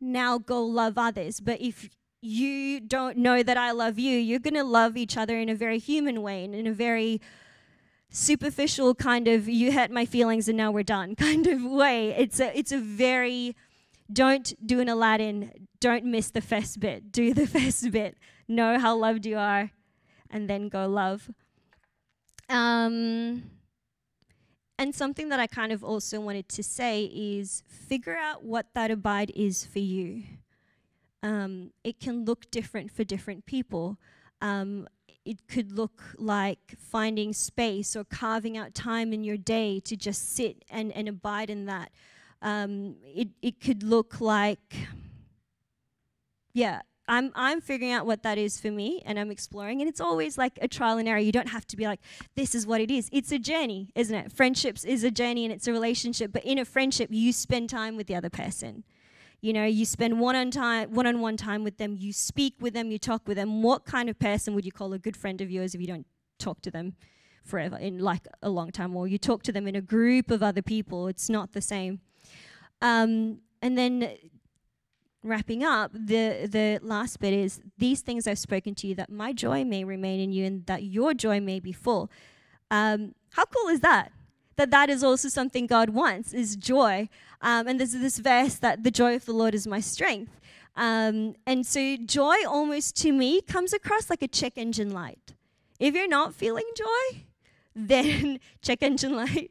Now 0.00 0.38
go 0.38 0.64
love 0.64 0.96
others. 0.96 1.40
But 1.40 1.60
if 1.60 1.90
you 2.20 2.80
don't 2.80 3.16
know 3.16 3.44
that 3.44 3.56
i 3.56 3.70
love 3.70 3.96
you 3.96 4.18
you're 4.18 4.40
going 4.40 4.52
to 4.52 4.64
love 4.64 4.96
each 4.96 5.16
other 5.16 5.38
in 5.38 5.48
a 5.48 5.54
very 5.54 5.78
human 5.78 6.20
way 6.20 6.42
and 6.42 6.52
in 6.52 6.66
a 6.66 6.72
very 6.72 7.20
superficial 8.10 8.94
kind 8.94 9.28
of 9.28 9.48
you 9.48 9.72
hurt 9.72 9.90
my 9.90 10.06
feelings 10.06 10.48
and 10.48 10.56
now 10.56 10.70
we're 10.70 10.82
done 10.82 11.14
kind 11.16 11.46
of 11.46 11.62
way 11.62 12.08
it's 12.10 12.40
a 12.40 12.56
it's 12.58 12.72
a 12.72 12.78
very 12.78 13.54
don't 14.12 14.54
do 14.66 14.80
an 14.80 14.88
Aladdin. 14.88 15.68
Don't 15.80 16.04
miss 16.04 16.30
the 16.30 16.40
first 16.40 16.80
bit. 16.80 17.12
Do 17.12 17.34
the 17.34 17.46
first 17.58 17.90
bit. 17.90 18.16
Know 18.46 18.78
how 18.78 18.96
loved 18.96 19.26
you 19.26 19.36
are, 19.36 19.70
and 20.30 20.48
then 20.48 20.68
go 20.68 20.86
love. 20.86 21.30
Um, 22.48 23.42
and 24.78 24.94
something 24.94 25.28
that 25.28 25.40
I 25.40 25.46
kind 25.46 25.72
of 25.72 25.84
also 25.84 26.20
wanted 26.20 26.48
to 26.50 26.62
say 26.62 27.04
is 27.04 27.62
figure 27.68 28.16
out 28.16 28.42
what 28.44 28.66
that 28.74 28.90
abide 28.90 29.30
is 29.34 29.66
for 29.66 29.80
you. 29.80 30.22
Um, 31.22 31.72
it 31.84 32.00
can 32.00 32.24
look 32.24 32.50
different 32.50 32.90
for 32.90 33.04
different 33.04 33.44
people. 33.44 33.98
Um, 34.40 34.88
it 35.28 35.46
could 35.46 35.72
look 35.72 36.02
like 36.16 36.74
finding 36.78 37.34
space 37.34 37.94
or 37.94 38.02
carving 38.02 38.56
out 38.56 38.74
time 38.74 39.12
in 39.12 39.22
your 39.22 39.36
day 39.36 39.78
to 39.80 39.94
just 39.94 40.34
sit 40.34 40.64
and, 40.70 40.90
and 40.92 41.06
abide 41.06 41.50
in 41.50 41.66
that. 41.66 41.92
Um, 42.40 42.96
it, 43.04 43.28
it 43.42 43.60
could 43.60 43.82
look 43.82 44.22
like, 44.22 44.74
yeah, 46.54 46.80
I'm, 47.08 47.30
I'm 47.34 47.60
figuring 47.60 47.92
out 47.92 48.06
what 48.06 48.22
that 48.22 48.38
is 48.38 48.58
for 48.58 48.70
me 48.70 49.02
and 49.04 49.18
I'm 49.18 49.30
exploring. 49.30 49.82
And 49.82 49.88
it's 49.88 50.00
always 50.00 50.38
like 50.38 50.58
a 50.62 50.68
trial 50.68 50.96
and 50.96 51.06
error. 51.06 51.18
You 51.18 51.32
don't 51.32 51.50
have 51.50 51.66
to 51.66 51.76
be 51.76 51.84
like, 51.84 52.00
this 52.34 52.54
is 52.54 52.66
what 52.66 52.80
it 52.80 52.90
is. 52.90 53.10
It's 53.12 53.30
a 53.30 53.38
journey, 53.38 53.90
isn't 53.94 54.14
it? 54.14 54.32
Friendships 54.32 54.82
is 54.82 55.04
a 55.04 55.10
journey 55.10 55.44
and 55.44 55.52
it's 55.52 55.68
a 55.68 55.72
relationship. 55.72 56.32
But 56.32 56.44
in 56.46 56.58
a 56.58 56.64
friendship, 56.64 57.10
you 57.12 57.34
spend 57.34 57.68
time 57.68 57.98
with 57.98 58.06
the 58.06 58.14
other 58.14 58.30
person. 58.30 58.82
You 59.40 59.52
know, 59.52 59.64
you 59.64 59.84
spend 59.84 60.18
one 60.18 60.34
on 60.34 60.50
time, 60.50 60.92
one-on-one 60.92 61.36
time 61.36 61.62
with 61.62 61.76
them. 61.78 61.96
You 61.96 62.12
speak 62.12 62.54
with 62.60 62.74
them. 62.74 62.90
You 62.90 62.98
talk 62.98 63.28
with 63.28 63.36
them. 63.36 63.62
What 63.62 63.84
kind 63.84 64.08
of 64.08 64.18
person 64.18 64.54
would 64.54 64.64
you 64.64 64.72
call 64.72 64.92
a 64.92 64.98
good 64.98 65.16
friend 65.16 65.40
of 65.40 65.50
yours 65.50 65.74
if 65.74 65.80
you 65.80 65.86
don't 65.86 66.06
talk 66.38 66.60
to 66.62 66.70
them 66.70 66.94
forever 67.44 67.76
in 67.76 67.98
like 67.98 68.26
a 68.42 68.50
long 68.50 68.70
time, 68.70 68.96
or 68.96 69.06
you 69.06 69.16
talk 69.16 69.42
to 69.44 69.52
them 69.52 69.66
in 69.68 69.76
a 69.76 69.80
group 69.80 70.30
of 70.30 70.42
other 70.42 70.62
people? 70.62 71.06
It's 71.06 71.30
not 71.30 71.52
the 71.52 71.60
same. 71.60 72.00
Um, 72.82 73.38
and 73.62 73.78
then 73.78 74.16
wrapping 75.22 75.62
up, 75.62 75.92
the, 75.92 76.48
the 76.50 76.80
last 76.82 77.20
bit 77.20 77.32
is 77.32 77.60
these 77.78 78.00
things 78.00 78.26
I've 78.26 78.38
spoken 78.38 78.74
to 78.76 78.86
you 78.86 78.94
that 78.96 79.10
my 79.10 79.32
joy 79.32 79.64
may 79.64 79.84
remain 79.84 80.20
in 80.20 80.32
you 80.32 80.44
and 80.46 80.66
that 80.66 80.82
your 80.82 81.14
joy 81.14 81.40
may 81.40 81.60
be 81.60 81.72
full. 81.72 82.10
Um, 82.70 83.14
how 83.32 83.44
cool 83.44 83.68
is 83.68 83.80
that? 83.80 84.12
That 84.58 84.70
that 84.70 84.90
is 84.90 85.02
also 85.02 85.28
something 85.28 85.66
God 85.66 85.90
wants 85.90 86.34
is 86.34 86.54
joy. 86.54 87.08
Um, 87.40 87.66
and 87.66 87.80
there's 87.80 87.92
this 87.92 88.18
verse 88.18 88.56
that 88.56 88.84
the 88.84 88.90
joy 88.90 89.14
of 89.14 89.24
the 89.24 89.32
Lord 89.32 89.54
is 89.54 89.66
my 89.66 89.80
strength. 89.80 90.38
Um, 90.76 91.34
and 91.46 91.64
so 91.64 91.96
joy 91.96 92.36
almost 92.46 92.96
to 92.98 93.12
me 93.12 93.40
comes 93.40 93.72
across 93.72 94.10
like 94.10 94.20
a 94.20 94.28
check 94.28 94.58
engine 94.58 94.90
light. 94.90 95.34
If 95.80 95.94
you're 95.94 96.08
not 96.08 96.34
feeling 96.34 96.68
joy, 96.76 97.22
then 97.74 98.40
check 98.60 98.82
engine 98.82 99.16
light 99.16 99.50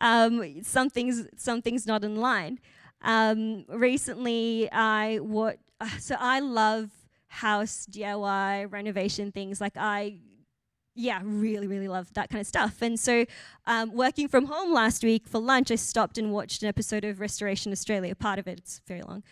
um, 0.00 0.62
something's 0.62 1.26
something's 1.36 1.86
not 1.86 2.04
in 2.04 2.16
line. 2.16 2.58
Um, 3.02 3.64
recently, 3.68 4.70
I 4.72 5.18
what 5.18 5.58
so 5.98 6.16
I 6.18 6.40
love 6.40 6.90
house 7.28 7.86
DIY 7.90 8.70
renovation 8.72 9.32
things. 9.32 9.60
Like 9.60 9.76
I, 9.76 10.18
yeah, 10.94 11.20
really 11.22 11.66
really 11.66 11.88
love 11.88 12.12
that 12.14 12.30
kind 12.30 12.40
of 12.40 12.46
stuff. 12.46 12.82
And 12.82 12.98
so, 12.98 13.24
um, 13.66 13.92
working 13.92 14.28
from 14.28 14.46
home 14.46 14.72
last 14.72 15.02
week 15.02 15.26
for 15.26 15.38
lunch, 15.38 15.70
I 15.70 15.76
stopped 15.76 16.18
and 16.18 16.32
watched 16.32 16.62
an 16.62 16.68
episode 16.68 17.04
of 17.04 17.20
Restoration 17.20 17.72
Australia. 17.72 18.14
Part 18.14 18.38
of 18.38 18.46
it, 18.46 18.58
it's 18.58 18.80
very 18.86 19.02
long. 19.02 19.22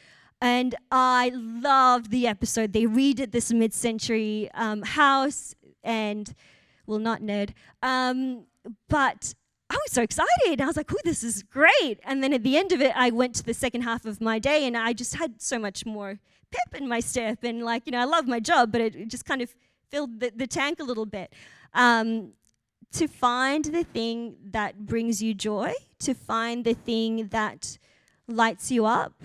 And 0.40 0.74
I 0.90 1.30
loved 1.34 2.10
the 2.10 2.26
episode. 2.26 2.72
They 2.72 2.84
redid 2.84 3.30
this 3.30 3.52
mid-century 3.52 4.50
um, 4.54 4.82
house, 4.82 5.54
and 5.84 6.34
well, 6.86 6.98
not 6.98 7.20
nerd, 7.20 7.50
um, 7.80 8.46
but 8.88 9.34
I 9.72 9.74
was 9.76 9.92
so 9.92 10.02
excited. 10.02 10.60
I 10.60 10.66
was 10.66 10.76
like, 10.76 10.92
oh, 10.92 10.98
this 11.02 11.24
is 11.24 11.42
great. 11.42 11.98
And 12.04 12.22
then 12.22 12.34
at 12.34 12.42
the 12.42 12.58
end 12.58 12.72
of 12.72 12.82
it, 12.82 12.92
I 12.94 13.10
went 13.10 13.34
to 13.36 13.42
the 13.42 13.54
second 13.54 13.82
half 13.82 14.04
of 14.04 14.20
my 14.20 14.38
day 14.38 14.66
and 14.66 14.76
I 14.76 14.92
just 14.92 15.14
had 15.14 15.40
so 15.40 15.58
much 15.58 15.86
more 15.86 16.18
pep 16.50 16.78
in 16.78 16.86
my 16.86 17.00
step. 17.00 17.42
And 17.42 17.62
like, 17.64 17.86
you 17.86 17.92
know, 17.92 18.00
I 18.00 18.04
love 18.04 18.26
my 18.26 18.38
job, 18.38 18.70
but 18.70 18.82
it 18.82 19.08
just 19.08 19.24
kind 19.24 19.40
of 19.40 19.54
filled 19.92 20.20
the, 20.20 20.32
the 20.34 20.46
tank 20.46 20.80
a 20.80 20.84
little 20.84 21.06
bit. 21.06 21.32
Um, 21.74 22.32
to 22.92 23.06
find 23.06 23.64
the 23.64 23.84
thing 23.84 24.36
that 24.50 24.86
brings 24.86 25.22
you 25.22 25.34
joy, 25.34 25.72
to 26.00 26.14
find 26.14 26.64
the 26.64 26.74
thing 26.74 27.28
that 27.28 27.78
lights 28.26 28.70
you 28.70 28.84
up, 28.86 29.22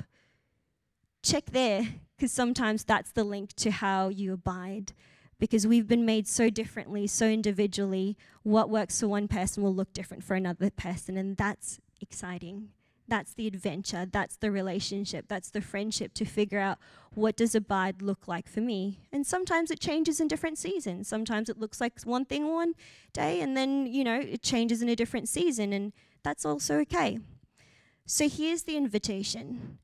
check 1.23 1.45
there, 1.51 1.87
because 2.15 2.31
sometimes 2.31 2.83
that's 2.83 3.11
the 3.11 3.23
link 3.23 3.53
to 3.53 3.71
how 3.71 4.09
you 4.09 4.33
abide 4.33 4.93
because 5.39 5.67
we've 5.67 5.87
been 5.87 6.05
made 6.05 6.27
so 6.27 6.49
differently, 6.49 7.05
so 7.07 7.27
individually. 7.27 8.17
What 8.43 8.69
works 8.69 8.99
for 8.99 9.07
one 9.07 9.27
person 9.27 9.63
will 9.63 9.75
look 9.75 9.93
different 9.93 10.23
for 10.23 10.35
another 10.35 10.69
person, 10.69 11.17
and 11.17 11.37
that's 11.37 11.79
exciting. 12.01 12.69
That's 13.07 13.33
the 13.33 13.47
adventure, 13.47 14.05
that's 14.05 14.35
the 14.35 14.51
relationship, 14.51 15.25
that's 15.29 15.49
the 15.49 15.61
friendship 15.61 16.13
to 16.15 16.25
figure 16.25 16.59
out 16.59 16.77
what 17.13 17.37
does 17.37 17.55
abide 17.55 18.01
look 18.01 18.27
like 18.27 18.49
for 18.49 18.59
me. 18.59 18.99
And 19.13 19.25
sometimes 19.25 19.71
it 19.71 19.79
changes 19.79 20.19
in 20.19 20.27
different 20.27 20.57
seasons. 20.57 21.07
Sometimes 21.07 21.47
it 21.47 21.57
looks 21.57 21.79
like 21.79 22.01
one 22.03 22.25
thing 22.25 22.51
one 22.51 22.73
day 23.13 23.39
and 23.39 23.55
then, 23.55 23.87
you 23.87 24.03
know, 24.03 24.19
it 24.19 24.43
changes 24.43 24.81
in 24.81 24.89
a 24.89 24.95
different 24.95 25.29
season 25.29 25.71
and 25.71 25.93
that's 26.21 26.45
also 26.45 26.79
okay. 26.79 27.19
So 28.05 28.27
here's 28.27 28.63
the 28.63 28.75
invitation 28.75 29.79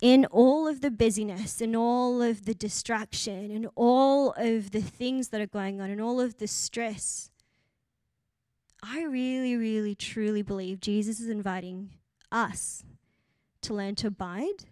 in 0.00 0.24
all 0.26 0.68
of 0.68 0.80
the 0.80 0.90
busyness 0.90 1.60
and 1.60 1.74
all 1.74 2.22
of 2.22 2.44
the 2.44 2.54
distraction 2.54 3.50
and 3.50 3.68
all 3.74 4.32
of 4.36 4.70
the 4.70 4.80
things 4.80 5.28
that 5.28 5.40
are 5.40 5.46
going 5.46 5.80
on 5.80 5.90
and 5.90 6.00
all 6.00 6.20
of 6.20 6.38
the 6.38 6.46
stress, 6.46 7.30
I 8.82 9.02
really, 9.02 9.56
really, 9.56 9.94
truly 9.94 10.42
believe 10.42 10.80
Jesus 10.80 11.20
is 11.20 11.28
inviting 11.28 11.90
us 12.30 12.84
to 13.62 13.74
learn 13.74 13.96
to 13.96 14.08
abide, 14.08 14.66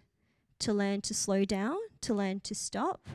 to 0.59 0.73
learn 0.73 1.01
to 1.01 1.13
slow 1.13 1.43
down, 1.43 1.77
to 2.01 2.13
learn 2.13 2.39
to 2.41 2.55
stop, 2.55 3.09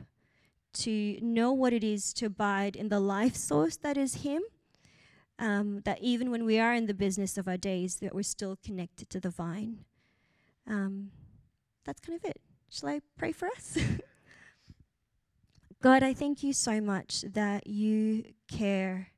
to 0.75 1.19
know 1.23 1.53
what 1.53 1.73
it 1.73 1.83
is 1.83 2.13
to 2.15 2.27
abide 2.27 2.77
in 2.77 2.89
the 2.89 3.01
life 3.01 3.37
source 3.37 3.77
that 3.79 3.97
is 3.97 4.17
Him. 4.17 4.43
Um, 5.39 5.81
that 5.85 6.01
even 6.01 6.31
when 6.31 6.45
we 6.45 6.61
are 6.61 6.75
in 6.75 6.87
the 6.87 6.95
business 6.95 7.37
of 7.37 7.49
our 7.49 7.57
days, 7.57 7.97
that 7.97 8.15
we're 8.15 8.23
still 8.23 8.59
connected 8.65 9.11
to 9.11 9.19
the 9.19 9.31
vine. 9.31 9.79
Um, 10.69 11.11
that's 11.85 12.01
kind 12.01 12.17
of 12.17 12.31
it. 12.31 12.41
Shall 12.71 12.91
I 12.91 13.01
pray 13.17 13.33
for 13.33 13.49
us? 13.49 13.77
God, 15.83 16.05
I 16.05 16.15
thank 16.15 16.45
you 16.45 16.53
so 16.53 16.81
much 16.81 17.25
that 17.33 17.67
you 17.67 18.23
care 18.47 19.09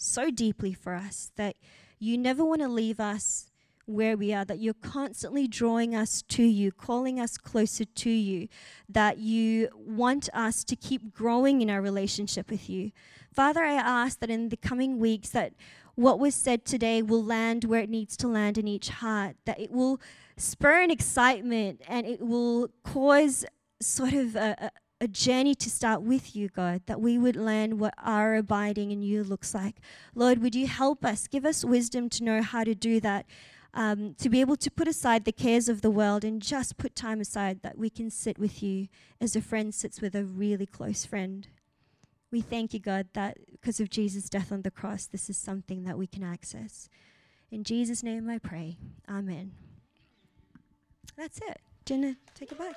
so 0.00 0.30
deeply 0.30 0.72
for 0.72 0.94
us, 0.94 1.30
that 1.36 1.56
you 1.98 2.16
never 2.16 2.44
want 2.44 2.62
to 2.62 2.68
leave 2.68 3.00
us 3.00 3.50
where 3.86 4.16
we 4.16 4.32
are, 4.32 4.44
that 4.44 4.60
you're 4.60 4.74
constantly 4.74 5.48
drawing 5.48 5.94
us 5.94 6.22
to 6.22 6.42
you, 6.42 6.70
calling 6.70 7.18
us 7.18 7.36
closer 7.36 7.84
to 7.84 8.10
you, 8.10 8.48
that 8.88 9.18
you 9.18 9.68
want 9.74 10.28
us 10.32 10.64
to 10.64 10.76
keep 10.76 11.12
growing 11.12 11.60
in 11.60 11.68
our 11.68 11.82
relationship 11.82 12.50
with 12.50 12.70
you. 12.70 12.92
Father, 13.32 13.62
I 13.62 13.74
ask 13.74 14.20
that 14.20 14.30
in 14.30 14.48
the 14.48 14.56
coming 14.56 14.98
weeks 14.98 15.30
that 15.30 15.54
what 15.96 16.18
was 16.18 16.34
said 16.34 16.64
today 16.64 17.02
will 17.02 17.22
land 17.22 17.64
where 17.64 17.80
it 17.80 17.90
needs 17.90 18.16
to 18.18 18.28
land 18.28 18.58
in 18.58 18.68
each 18.68 18.88
heart, 18.88 19.36
that 19.44 19.60
it 19.60 19.70
will 19.70 20.00
spur 20.36 20.80
an 20.80 20.90
excitement 20.90 21.82
and 21.86 22.06
it 22.06 22.20
will 22.20 22.70
cause 22.84 23.44
sort 23.82 24.12
of 24.12 24.36
a, 24.36 24.56
a, 24.58 24.70
journey 25.08 25.54
to 25.54 25.70
start 25.70 26.02
with 26.02 26.36
you, 26.36 26.48
God, 26.48 26.82
that 26.86 27.00
we 27.00 27.16
would 27.16 27.36
learn 27.36 27.78
what 27.78 27.94
our 27.98 28.34
abiding 28.34 28.90
in 28.90 29.02
you 29.02 29.24
looks 29.24 29.54
like. 29.54 29.76
Lord, 30.14 30.42
would 30.42 30.54
you 30.54 30.66
help 30.66 31.04
us? 31.04 31.26
Give 31.26 31.46
us 31.46 31.64
wisdom 31.64 32.08
to 32.10 32.24
know 32.24 32.42
how 32.42 32.64
to 32.64 32.74
do 32.74 33.00
that, 33.00 33.26
um, 33.72 34.14
to 34.18 34.28
be 34.28 34.40
able 34.40 34.56
to 34.56 34.70
put 34.70 34.88
aside 34.88 35.24
the 35.24 35.32
cares 35.32 35.68
of 35.68 35.80
the 35.80 35.90
world 35.90 36.24
and 36.24 36.42
just 36.42 36.76
put 36.76 36.94
time 36.94 37.20
aside 37.20 37.62
that 37.62 37.78
we 37.78 37.88
can 37.88 38.10
sit 38.10 38.38
with 38.38 38.62
you 38.62 38.88
as 39.20 39.34
a 39.34 39.40
friend 39.40 39.74
sits 39.74 40.00
with 40.00 40.14
a 40.14 40.24
really 40.24 40.66
close 40.66 41.06
friend. 41.06 41.48
We 42.30 42.42
thank 42.42 42.74
you, 42.74 42.80
God, 42.80 43.08
that 43.14 43.38
because 43.50 43.80
of 43.80 43.90
Jesus' 43.90 44.28
death 44.28 44.52
on 44.52 44.62
the 44.62 44.70
cross, 44.70 45.06
this 45.06 45.28
is 45.30 45.36
something 45.36 45.84
that 45.84 45.98
we 45.98 46.06
can 46.06 46.22
access. 46.22 46.88
In 47.50 47.64
Jesus' 47.64 48.02
name 48.02 48.30
I 48.30 48.38
pray. 48.38 48.76
Amen. 49.08 49.52
That's 51.16 51.38
it. 51.38 51.60
Jenna, 51.84 52.16
take 52.34 52.52
it 52.52 52.58
back. 52.58 52.76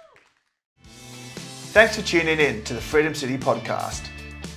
Thanks 1.73 1.95
for 1.95 2.03
tuning 2.03 2.39
in 2.39 2.63
to 2.65 2.75
the 2.75 2.81
Freedom 2.81 3.15
City 3.15 3.36
podcast. 3.36 4.07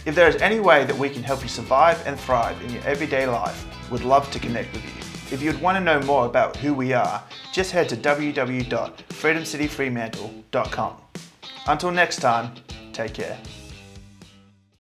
If 0.04 0.14
there 0.14 0.28
is 0.28 0.36
any 0.36 0.60
way 0.60 0.84
that 0.84 0.98
we 0.98 1.08
can 1.08 1.22
help 1.22 1.40
you 1.40 1.48
survive 1.48 2.06
and 2.06 2.20
thrive 2.20 2.62
in 2.62 2.70
your 2.70 2.82
everyday 2.82 3.26
life, 3.26 3.64
we'd 3.90 4.02
love 4.02 4.30
to 4.32 4.38
connect 4.38 4.70
with 4.74 4.84
you. 4.84 4.90
If 5.34 5.40
you'd 5.42 5.58
want 5.62 5.78
to 5.78 5.80
know 5.82 5.98
more 6.00 6.26
about 6.26 6.58
who 6.58 6.74
we 6.74 6.92
are, 6.92 7.24
just 7.54 7.72
head 7.72 7.88
to 7.88 7.96
www.freedomcityfremantle.com. 7.96 10.96
Until 11.66 11.90
next 11.90 12.16
time, 12.16 12.52
take 12.92 13.14
care. 13.14 13.38